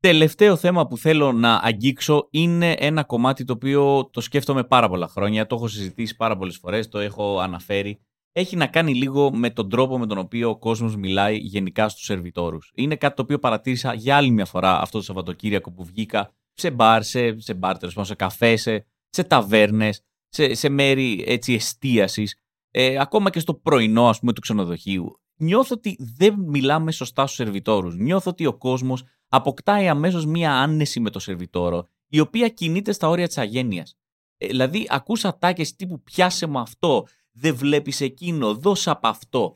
Τελευταίο 0.00 0.56
θέμα 0.56 0.86
που 0.86 0.96
θέλω 0.96 1.32
να 1.32 1.60
αγγίξω 1.62 2.28
είναι 2.30 2.72
ένα 2.72 3.04
κομμάτι 3.04 3.44
το 3.44 3.52
οποίο 3.52 4.10
το 4.12 4.20
σκέφτομαι 4.20 4.64
πάρα 4.64 4.88
πολλά 4.88 5.08
χρόνια, 5.08 5.46
το 5.46 5.54
έχω 5.54 5.68
συζητήσει 5.68 6.16
πάρα 6.16 6.36
πολλές 6.36 6.56
φορές, 6.56 6.88
το 6.88 6.98
έχω 6.98 7.38
αναφέρει. 7.38 8.00
Έχει 8.32 8.56
να 8.56 8.66
κάνει 8.66 8.94
λίγο 8.94 9.32
με 9.32 9.50
τον 9.50 9.68
τρόπο 9.68 9.98
με 9.98 10.06
τον 10.06 10.18
οποίο 10.18 10.50
ο 10.50 10.58
κόσμος 10.58 10.96
μιλάει 10.96 11.36
γενικά 11.36 11.88
στους 11.88 12.04
σερβιτόρους. 12.04 12.72
Είναι 12.74 12.96
κάτι 12.96 13.16
το 13.16 13.22
οποίο 13.22 13.38
παρατήρησα 13.38 13.94
για 13.94 14.16
άλλη 14.16 14.30
μια 14.30 14.44
φορά 14.44 14.80
αυτό 14.80 14.98
το 14.98 15.04
Σαββατοκύριακο 15.04 15.72
που 15.72 15.84
βγήκα 15.84 16.30
σε 16.52 16.70
μπαρ, 16.70 17.02
σε, 17.02 17.40
σε 17.40 17.54
μπαρ, 17.54 17.76
σε 18.00 18.14
καφέ, 18.14 18.56
σε, 18.56 18.86
σε 19.08 19.24
ταβέρνες, 19.24 20.02
σε, 20.28 20.54
σε 20.54 20.68
μέρη 20.68 21.24
έτσι 21.26 21.52
εστίασης, 21.52 22.36
ε, 22.70 22.98
ακόμα 23.00 23.30
και 23.30 23.38
στο 23.38 23.54
πρωινό 23.54 24.08
ας 24.08 24.18
πούμε 24.18 24.32
του 24.32 24.40
ξενοδοχείου. 24.40 25.20
Νιώθω 25.40 25.74
ότι 25.74 25.96
δεν 26.16 26.34
μιλάμε 26.38 26.92
σωστά 26.92 27.26
στους 27.26 27.36
σερβιτόρους. 27.36 27.96
Νιώθω 27.96 28.30
ότι 28.30 28.46
ο 28.46 28.56
κόσμος 28.56 29.04
αποκτάει 29.28 29.88
αμέσως 29.88 30.26
μία 30.26 30.52
άνεση 30.52 31.00
με 31.00 31.10
το 31.10 31.18
σερβιτόρο, 31.18 31.88
η 32.08 32.20
οποία 32.20 32.48
κινείται 32.48 32.92
στα 32.92 33.08
όρια 33.08 33.26
της 33.26 33.38
αγένειας. 33.38 33.96
Ε, 34.38 34.46
δηλαδή, 34.46 34.86
ακούς 34.90 35.24
ατάκες 35.24 35.76
τύπου 35.76 36.02
«πιάσε 36.02 36.46
με 36.46 36.60
αυτό», 36.60 37.06
«δεν 37.32 37.54
βλέπεις 37.54 38.00
εκείνο», 38.00 38.54
«δώσε 38.54 38.90
από 38.90 39.08
αυτό», 39.08 39.54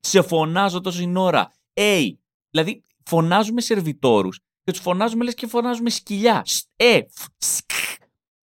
«σε 0.00 0.22
φωνάζω 0.22 0.80
τόση 0.80 1.12
ώρα», 1.16 1.52
«Hey», 1.74 2.12
δηλαδή 2.50 2.82
φωνάζουμε 3.04 3.60
σερβιτόρους 3.60 4.40
και 4.64 4.72
τους 4.72 4.80
φωνάζουμε 4.80 5.24
λες 5.24 5.34
και 5.34 5.46
φωνάζουμε 5.46 5.90
σκυλιά. 5.90 6.46
«Ε», 6.76 7.00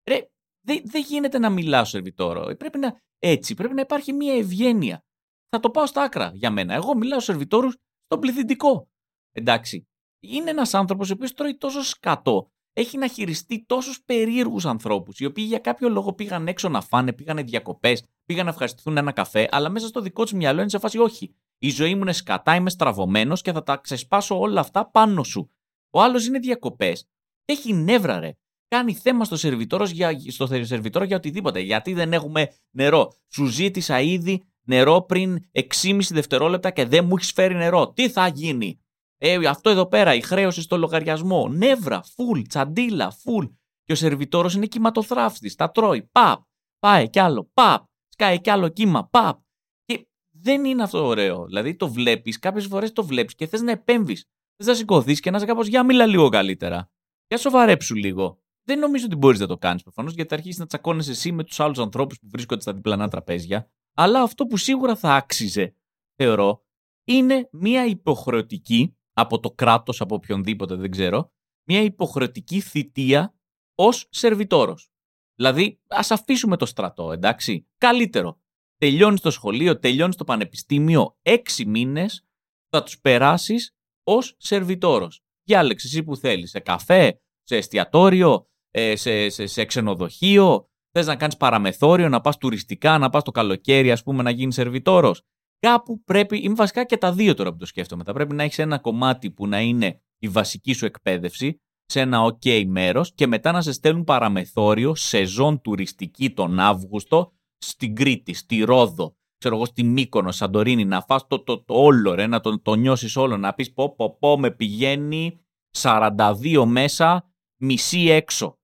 Ρε, 0.04 0.30
δεν 0.60 0.82
δε 0.84 0.98
γίνεται 0.98 1.38
να 1.38 1.50
μιλάω 1.50 1.84
σερβιτόρο. 1.84 2.48
Ε, 2.48 2.54
πρέπει 2.54 2.78
να, 2.78 3.00
έτσι, 3.18 3.54
πρέπει 3.54 3.74
να 3.74 3.80
υπάρχει 3.80 4.12
μία 4.12 4.34
ευγένεια. 4.34 5.04
Θα 5.50 5.60
το 5.60 5.70
πάω 5.70 5.86
στα 5.86 6.02
άκρα 6.02 6.30
για 6.34 6.50
μένα. 6.50 6.74
Εγώ 6.74 6.96
μιλάω 6.96 7.20
σερβιτόρους 7.20 7.76
στον 8.04 8.20
πληθυντικό. 8.20 8.88
Εντάξει, 9.32 9.88
είναι 10.20 10.50
ένας 10.50 10.74
άνθρωπος 10.74 11.10
ο 11.10 11.12
οποίος 11.12 11.34
τρώει 11.34 11.56
τόσο 11.56 11.82
σκατό. 11.82 12.50
Έχει 12.72 12.98
να 12.98 13.08
χειριστεί 13.08 13.64
τόσους 13.66 14.02
περίεργους 14.04 14.66
ανθρώπους, 14.66 15.18
οι 15.18 15.24
οποίοι 15.24 15.44
για 15.48 15.58
κάποιο 15.58 15.88
λόγο 15.88 16.12
πήγαν 16.12 16.48
έξω 16.48 16.68
να 16.68 16.80
φάνε, 16.80 17.12
πήγαν 17.12 17.44
διακοπές, 17.44 18.04
πήγαν 18.24 18.44
να 18.44 18.50
ευχαριστηθούν 18.50 18.96
ένα 18.96 19.12
καφέ, 19.12 19.48
αλλά 19.50 19.68
μέσα 19.68 19.86
στο 19.86 20.00
δικό 20.00 20.22
τους 20.22 20.32
μυαλό 20.32 20.60
είναι 20.60 20.70
σε 20.70 20.78
φάση 20.78 20.98
όχι. 20.98 21.34
Η 21.58 21.70
ζωή 21.70 21.94
μου 21.94 22.00
είναι 22.00 22.12
σκατά, 22.12 22.54
είμαι 22.54 22.70
στραβωμένος 22.70 23.42
και 23.42 23.52
θα 23.52 23.62
τα 23.62 23.76
ξεσπάσω 23.76 24.38
όλα 24.38 24.60
αυτά 24.60 24.90
πάνω 24.90 25.22
σου. 25.22 25.50
Ο 25.90 26.02
άλλος 26.02 26.26
είναι 26.26 26.38
διακοπές. 26.38 27.08
Έχει 27.44 27.72
νεύρα, 27.72 28.18
ρε. 28.18 28.32
Κάνει 28.68 28.94
θέμα 28.94 29.24
στο 29.24 29.36
σερβιτόρος 29.36 29.90
για, 29.90 30.18
στο 30.28 30.46
σερβιτόρο 30.46 31.04
για 31.04 31.16
οτιδήποτε. 31.16 31.60
Γιατί 31.60 31.92
δεν 31.92 32.12
έχουμε 32.12 32.48
νερό. 32.70 33.12
Σου 33.28 33.46
ζήτησα 33.46 34.00
ήδη 34.00 34.42
νερό 34.70 35.02
πριν 35.02 35.38
6,5 35.52 36.00
δευτερόλεπτα 36.10 36.70
και 36.70 36.84
δεν 36.84 37.04
μου 37.04 37.14
έχεις 37.16 37.32
φέρει 37.32 37.54
νερό. 37.54 37.92
Τι 37.92 38.08
θα 38.08 38.26
γίνει; 38.28 38.80
Ε, 39.22 39.46
αυτό 39.46 39.70
εδώ 39.70 39.86
πέρα, 39.86 40.14
η 40.14 40.20
χρέωση 40.20 40.62
στο 40.62 40.76
λογαριασμό. 40.76 41.48
Νεύρα, 41.48 42.02
φουλ, 42.02 42.40
τσαντίλα, 42.48 43.10
φουλ. 43.10 43.44
Και 43.84 43.92
ο 43.92 43.94
σερβιτόρος 43.94 44.54
είναι 44.54 44.66
κυματοθράφτης. 44.66 45.54
Τα 45.54 45.70
τρώει. 45.70 46.02
Παπ. 46.12 46.42
Πάει 46.78 47.10
κι 47.10 47.18
άλλο. 47.18 47.50
Παπ. 47.54 47.84
Σκάει 48.08 48.40
κι 48.40 48.50
άλλο 48.50 48.68
κύμα. 48.68 49.08
Παπ. 49.08 49.40
Και 49.84 50.06
δεν 50.30 50.64
είναι 50.64 50.82
αυτό 50.82 51.06
ωραίο. 51.06 51.44
Δηλαδή 51.44 51.76
το 51.76 51.88
βλέπεις, 51.88 52.38
κάποιες 52.38 52.66
φορές 52.66 52.92
το 52.92 53.04
βλέπεις 53.04 53.34
και 53.34 53.46
θες 53.46 53.60
να 53.60 53.70
επέμβεις. 53.70 54.24
Θες 54.56 54.66
να 54.66 54.74
σηκωθείς 54.74 55.20
και 55.20 55.30
να 55.30 55.36
είσαι 55.36 55.46
κάπως 55.46 55.66
για 55.66 55.84
μίλα 55.84 56.06
λίγο 56.06 56.28
καλύτερα. 56.28 56.90
Για 57.26 57.38
σοβαρέψου 57.38 57.94
λίγο. 57.94 58.38
Δεν 58.62 58.78
νομίζω 58.78 59.04
ότι 59.04 59.16
μπορείς 59.16 59.40
να 59.40 59.46
το 59.46 59.58
κάνεις 59.58 59.82
προφανώς 59.82 60.14
γιατί 60.14 60.28
θα 60.28 60.34
αρχίσει 60.34 60.58
να 60.60 60.66
τσακώνεσαι 60.66 61.10
εσύ 61.10 61.32
με 61.32 61.44
τους 61.44 61.60
άλλους 61.60 61.78
ανθρώπους 61.78 62.18
που 62.18 62.28
βρίσκονται 62.30 62.60
στα 62.60 62.74
διπλανά 62.74 63.08
τραπέζια. 63.08 63.70
Αλλά 63.94 64.22
αυτό 64.22 64.46
που 64.46 64.56
σίγουρα 64.56 64.96
θα 64.96 65.14
άξιζε, 65.14 65.76
θεωρώ, 66.14 66.64
είναι 67.04 67.48
μια 67.52 67.86
υποχρεωτική 67.86 68.96
από 69.12 69.40
το 69.40 69.50
κράτος, 69.50 70.00
από 70.00 70.14
οποιονδήποτε 70.14 70.74
δεν 70.74 70.90
ξέρω, 70.90 71.32
μια 71.68 71.82
υποχρεωτική 71.82 72.60
θητεία 72.60 73.34
ως 73.74 74.06
σερβιτόρος. 74.10 74.90
Δηλαδή, 75.34 75.80
ας 75.86 76.10
αφήσουμε 76.10 76.56
το 76.56 76.66
στρατό, 76.66 77.12
εντάξει. 77.12 77.68
Καλύτερο. 77.78 78.40
Τελειώνεις 78.76 79.20
το 79.20 79.30
σχολείο, 79.30 79.78
τελειώνεις 79.78 80.16
το 80.16 80.24
πανεπιστήμιο, 80.24 81.18
έξι 81.22 81.66
μήνες, 81.66 82.24
θα 82.68 82.82
τους 82.82 83.00
περάσεις 83.00 83.76
ως 84.06 84.34
σερβιτόρος. 84.38 85.22
Διάλεξες 85.42 85.90
εσύ 85.90 86.02
που 86.02 86.16
θέλεις, 86.16 86.50
σε 86.50 86.60
καφέ, 86.60 87.20
σε 87.42 87.56
εστιατόριο, 87.56 88.48
ε, 88.70 88.96
σε, 88.96 89.28
σε, 89.28 89.46
σε 89.46 89.64
ξενοδοχείο, 89.64 90.69
θες 90.92 91.06
να 91.06 91.16
κάνεις 91.16 91.36
παραμεθόριο, 91.36 92.08
να 92.08 92.20
πας 92.20 92.36
τουριστικά, 92.36 92.98
να 92.98 93.10
πας 93.10 93.22
το 93.22 93.30
καλοκαίρι 93.30 93.90
ας 93.90 94.02
πούμε 94.02 94.22
να 94.22 94.30
γίνεις 94.30 94.54
σερβιτόρος. 94.54 95.22
Κάπου 95.58 96.02
πρέπει, 96.04 96.38
είμαι 96.38 96.54
βασικά 96.54 96.84
και 96.84 96.96
τα 96.96 97.12
δύο 97.12 97.34
τώρα 97.34 97.50
που 97.50 97.56
το 97.56 97.66
σκέφτομαι, 97.66 98.04
θα 98.04 98.12
πρέπει 98.12 98.34
να 98.34 98.42
έχεις 98.42 98.58
ένα 98.58 98.78
κομμάτι 98.78 99.30
που 99.30 99.46
να 99.46 99.60
είναι 99.60 100.02
η 100.18 100.28
βασική 100.28 100.72
σου 100.72 100.84
εκπαίδευση 100.84 101.60
σε 101.84 102.00
ένα 102.00 102.20
ok 102.24 102.64
μέρος 102.66 103.14
και 103.14 103.26
μετά 103.26 103.52
να 103.52 103.62
σε 103.62 103.72
στέλνουν 103.72 104.04
παραμεθόριο, 104.04 104.94
σεζόν 104.94 105.60
τουριστική 105.60 106.30
τον 106.30 106.58
Αύγουστο, 106.58 107.32
στην 107.58 107.94
Κρήτη, 107.94 108.32
στη 108.32 108.62
Ρόδο, 108.62 109.14
ξέρω 109.38 109.56
εγώ, 109.56 109.64
στη 109.64 109.82
Μύκονο, 109.82 110.30
Σαντορίνη, 110.32 110.84
να 110.84 111.00
φας 111.00 111.26
το, 111.26 111.42
το, 111.42 111.64
το 111.64 111.74
όλο, 111.74 112.14
ρε, 112.14 112.26
να 112.26 112.40
το, 112.40 112.60
το 112.60 112.74
νιώσεις 112.74 113.16
όλο, 113.16 113.36
να 113.36 113.54
πεις 113.54 113.72
πω, 113.72 113.94
πω, 113.94 114.16
πω, 114.18 114.38
με 114.38 114.50
πηγαίνει 114.50 115.40
42 115.78 116.64
μέσα, 116.66 117.32
μισή 117.62 118.08
έξω. 118.08 118.59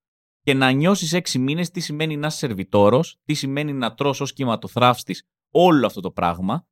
Και 0.47 0.55
να 0.55 0.71
νιώσεις 0.71 1.15
6 1.15 1.39
μήνες 1.39 1.71
τι 1.71 1.81
σημαίνει 1.81 2.17
να 2.17 2.27
είσαι 2.27 2.37
σερβιτόρος, 2.37 3.19
τι 3.25 3.35
σημαίνει 3.35 3.73
να 3.73 3.95
τρως 3.95 4.21
ως 4.21 4.33
κυματοθράφστης 4.33 5.29
όλο 5.51 5.87
αυτό 5.87 6.01
το 6.01 6.11
πράγμα 6.11 6.67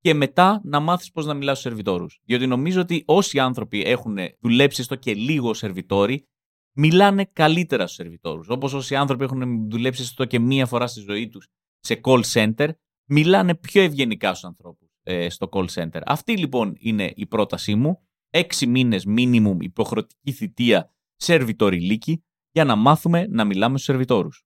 και 0.00 0.14
μετά 0.14 0.60
να 0.64 0.80
μάθεις 0.80 1.12
πώς 1.12 1.26
να 1.26 1.34
μιλάς 1.34 1.58
στους 1.58 1.70
σερβιτόρους. 1.70 2.20
Διότι 2.24 2.46
νομίζω 2.46 2.80
ότι 2.80 3.02
όσοι 3.06 3.38
άνθρωποι 3.38 3.82
έχουν 3.82 4.16
δουλέψει 4.40 4.82
στο 4.82 4.94
και 4.94 5.14
λίγο 5.14 5.54
σερβιτόροι, 5.54 6.26
μιλάνε 6.76 7.24
καλύτερα 7.24 7.82
στους 7.82 7.96
σερβιτόρους. 7.96 8.48
Όπως 8.48 8.72
όσοι 8.72 8.96
άνθρωποι 8.96 9.24
έχουν 9.24 9.70
δουλέψει 9.70 10.04
στο 10.04 10.24
και 10.24 10.38
μία 10.38 10.66
φορά 10.66 10.86
στη 10.86 11.00
ζωή 11.00 11.28
τους 11.28 11.48
σε 11.78 12.00
call 12.02 12.22
center, 12.32 12.68
μιλάνε 13.08 13.54
πιο 13.54 13.82
ευγενικά 13.82 14.28
στους 14.28 14.44
ανθρώπους 14.44 14.88
ε, 15.02 15.28
στο 15.28 15.48
call 15.52 15.66
center. 15.74 16.00
Αυτή 16.06 16.36
λοιπόν 16.36 16.76
είναι 16.78 17.12
η 17.16 17.26
πρότασή 17.26 17.74
μου. 17.74 18.02
Έξι 18.30 18.66
μήνες 18.66 19.04
minimum 19.08 19.56
υποχρεωτική 19.60 20.32
θητεία 20.32 20.92
σερβιτοριλίκη 21.16 22.22
για 22.50 22.64
να 22.64 22.76
μάθουμε 22.76 23.26
να 23.30 23.44
μιλάμε 23.44 23.78
στους 23.78 23.84
σερβιτόρους. 23.84 24.42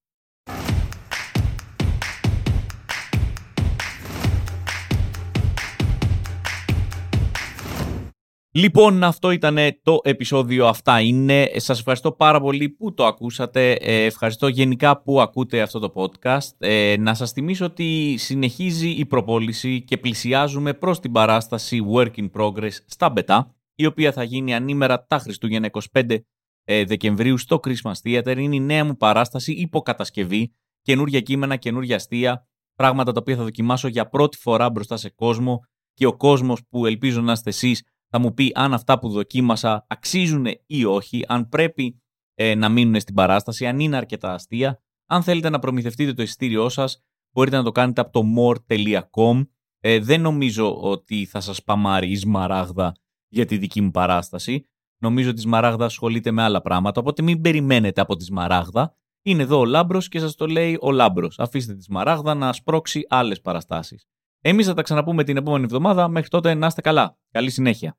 Λοιπόν, 8.54 9.04
αυτό 9.04 9.30
ήταν 9.30 9.56
το 9.82 9.98
επεισόδιο. 10.02 10.66
Αυτά 10.66 11.00
είναι. 11.00 11.50
Σας 11.56 11.78
ευχαριστώ 11.78 12.12
πάρα 12.12 12.40
πολύ 12.40 12.68
που 12.68 12.94
το 12.94 13.06
ακούσατε. 13.06 13.72
Ε, 13.72 14.04
ευχαριστώ 14.04 14.48
γενικά 14.48 15.02
που 15.02 15.20
ακούτε 15.20 15.60
αυτό 15.60 15.78
το 15.78 15.92
podcast. 15.94 16.50
Ε, 16.58 16.94
να 16.98 17.14
σας 17.14 17.32
θυμίσω 17.32 17.64
ότι 17.64 18.14
συνεχίζει 18.18 18.88
η 18.88 19.06
προπόληση 19.06 19.82
και 19.82 19.96
πλησιάζουμε 19.96 20.74
προς 20.74 21.00
την 21.00 21.12
παράσταση 21.12 21.80
Work 21.94 22.12
in 22.16 22.30
Progress 22.30 22.72
στα 22.86 23.10
Μπετά, 23.10 23.54
η 23.74 23.86
οποία 23.86 24.12
θα 24.12 24.22
γίνει 24.22 24.54
ανήμερα 24.54 25.06
τα 25.06 25.18
Χριστούγεννα 25.18 25.70
25 25.92 26.16
ε, 26.64 26.84
Δεκεμβρίου 26.84 27.38
στο 27.38 27.60
Christmas 27.62 27.94
Theater. 28.04 28.36
Είναι 28.36 28.54
η 28.54 28.60
νέα 28.60 28.84
μου 28.84 28.96
παράσταση 28.96 29.52
υποκατασκευή, 29.52 30.54
καινούργια 30.82 31.20
κείμενα, 31.20 31.56
καινούργια 31.56 31.96
αστεία, 31.96 32.48
πράγματα 32.74 33.12
τα 33.12 33.20
οποία 33.20 33.36
θα 33.36 33.42
δοκιμάσω 33.42 33.88
για 33.88 34.08
πρώτη 34.08 34.36
φορά 34.36 34.70
μπροστά 34.70 34.96
σε 34.96 35.10
κόσμο 35.10 35.60
και 35.94 36.06
ο 36.06 36.16
κόσμος 36.16 36.60
που 36.68 36.86
ελπίζω 36.86 37.20
να 37.20 37.32
είστε 37.32 37.50
εσείς 37.50 37.82
θα 38.08 38.18
μου 38.18 38.34
πει 38.34 38.52
αν 38.54 38.74
αυτά 38.74 38.98
που 38.98 39.08
δοκίμασα 39.08 39.86
αξίζουν 39.88 40.46
ή 40.66 40.84
όχι, 40.84 41.24
αν 41.28 41.48
πρέπει 41.48 42.02
ε, 42.34 42.54
να 42.54 42.68
μείνουν 42.68 43.00
στην 43.00 43.14
παράσταση, 43.14 43.66
αν 43.66 43.80
είναι 43.80 43.96
αρκετά 43.96 44.32
αστεία. 44.32 44.82
Αν 45.06 45.22
θέλετε 45.22 45.50
να 45.50 45.58
προμηθευτείτε 45.58 46.12
το 46.12 46.22
εισιτήριό 46.22 46.68
σας, 46.68 47.02
μπορείτε 47.30 47.56
να 47.56 47.62
το 47.62 47.72
κάνετε 47.72 48.00
από 48.00 48.10
το 48.10 48.22
more.com. 48.38 49.46
Ε, 49.80 49.98
δεν 49.98 50.20
νομίζω 50.20 50.80
ότι 50.80 51.24
θα 51.24 51.40
σας 51.40 51.62
παμάρει 51.62 52.10
η 52.10 52.16
Σμαράγδα 52.16 52.94
για 53.28 53.44
τη 53.44 53.58
δική 53.58 53.80
μου 53.80 53.90
παράσταση. 53.90 54.66
Νομίζω 55.02 55.30
ότι 55.30 55.38
η 55.38 55.42
Σμαράγδα 55.42 55.84
ασχολείται 55.84 56.30
με 56.30 56.42
άλλα 56.42 56.60
πράγματα, 56.60 57.00
οπότε 57.00 57.22
μην 57.22 57.40
περιμένετε 57.40 58.00
από 58.00 58.16
τη 58.16 58.24
Σμαράγδα. 58.24 58.96
Είναι 59.22 59.42
εδώ 59.42 59.58
ο 59.58 59.64
Λάμπρος 59.64 60.08
και 60.08 60.18
σας 60.18 60.34
το 60.34 60.46
λέει 60.46 60.78
ο 60.80 60.90
Λάμπρος. 60.90 61.38
Αφήστε 61.38 61.74
τη 61.74 61.82
Σμαράγδα 61.82 62.34
να 62.34 62.52
σπρώξει 62.52 63.06
άλλες 63.08 63.40
παραστάσεις. 63.40 64.04
Εμείς 64.40 64.66
θα 64.66 64.74
τα 64.74 64.82
ξαναπούμε 64.82 65.24
την 65.24 65.36
επόμενη 65.36 65.64
εβδομάδα. 65.64 66.08
Μέχρι 66.08 66.28
τότε 66.28 66.54
να 66.54 66.66
είστε 66.66 66.80
καλά. 66.80 67.18
Καλή 67.30 67.50
συνέχεια. 67.50 67.96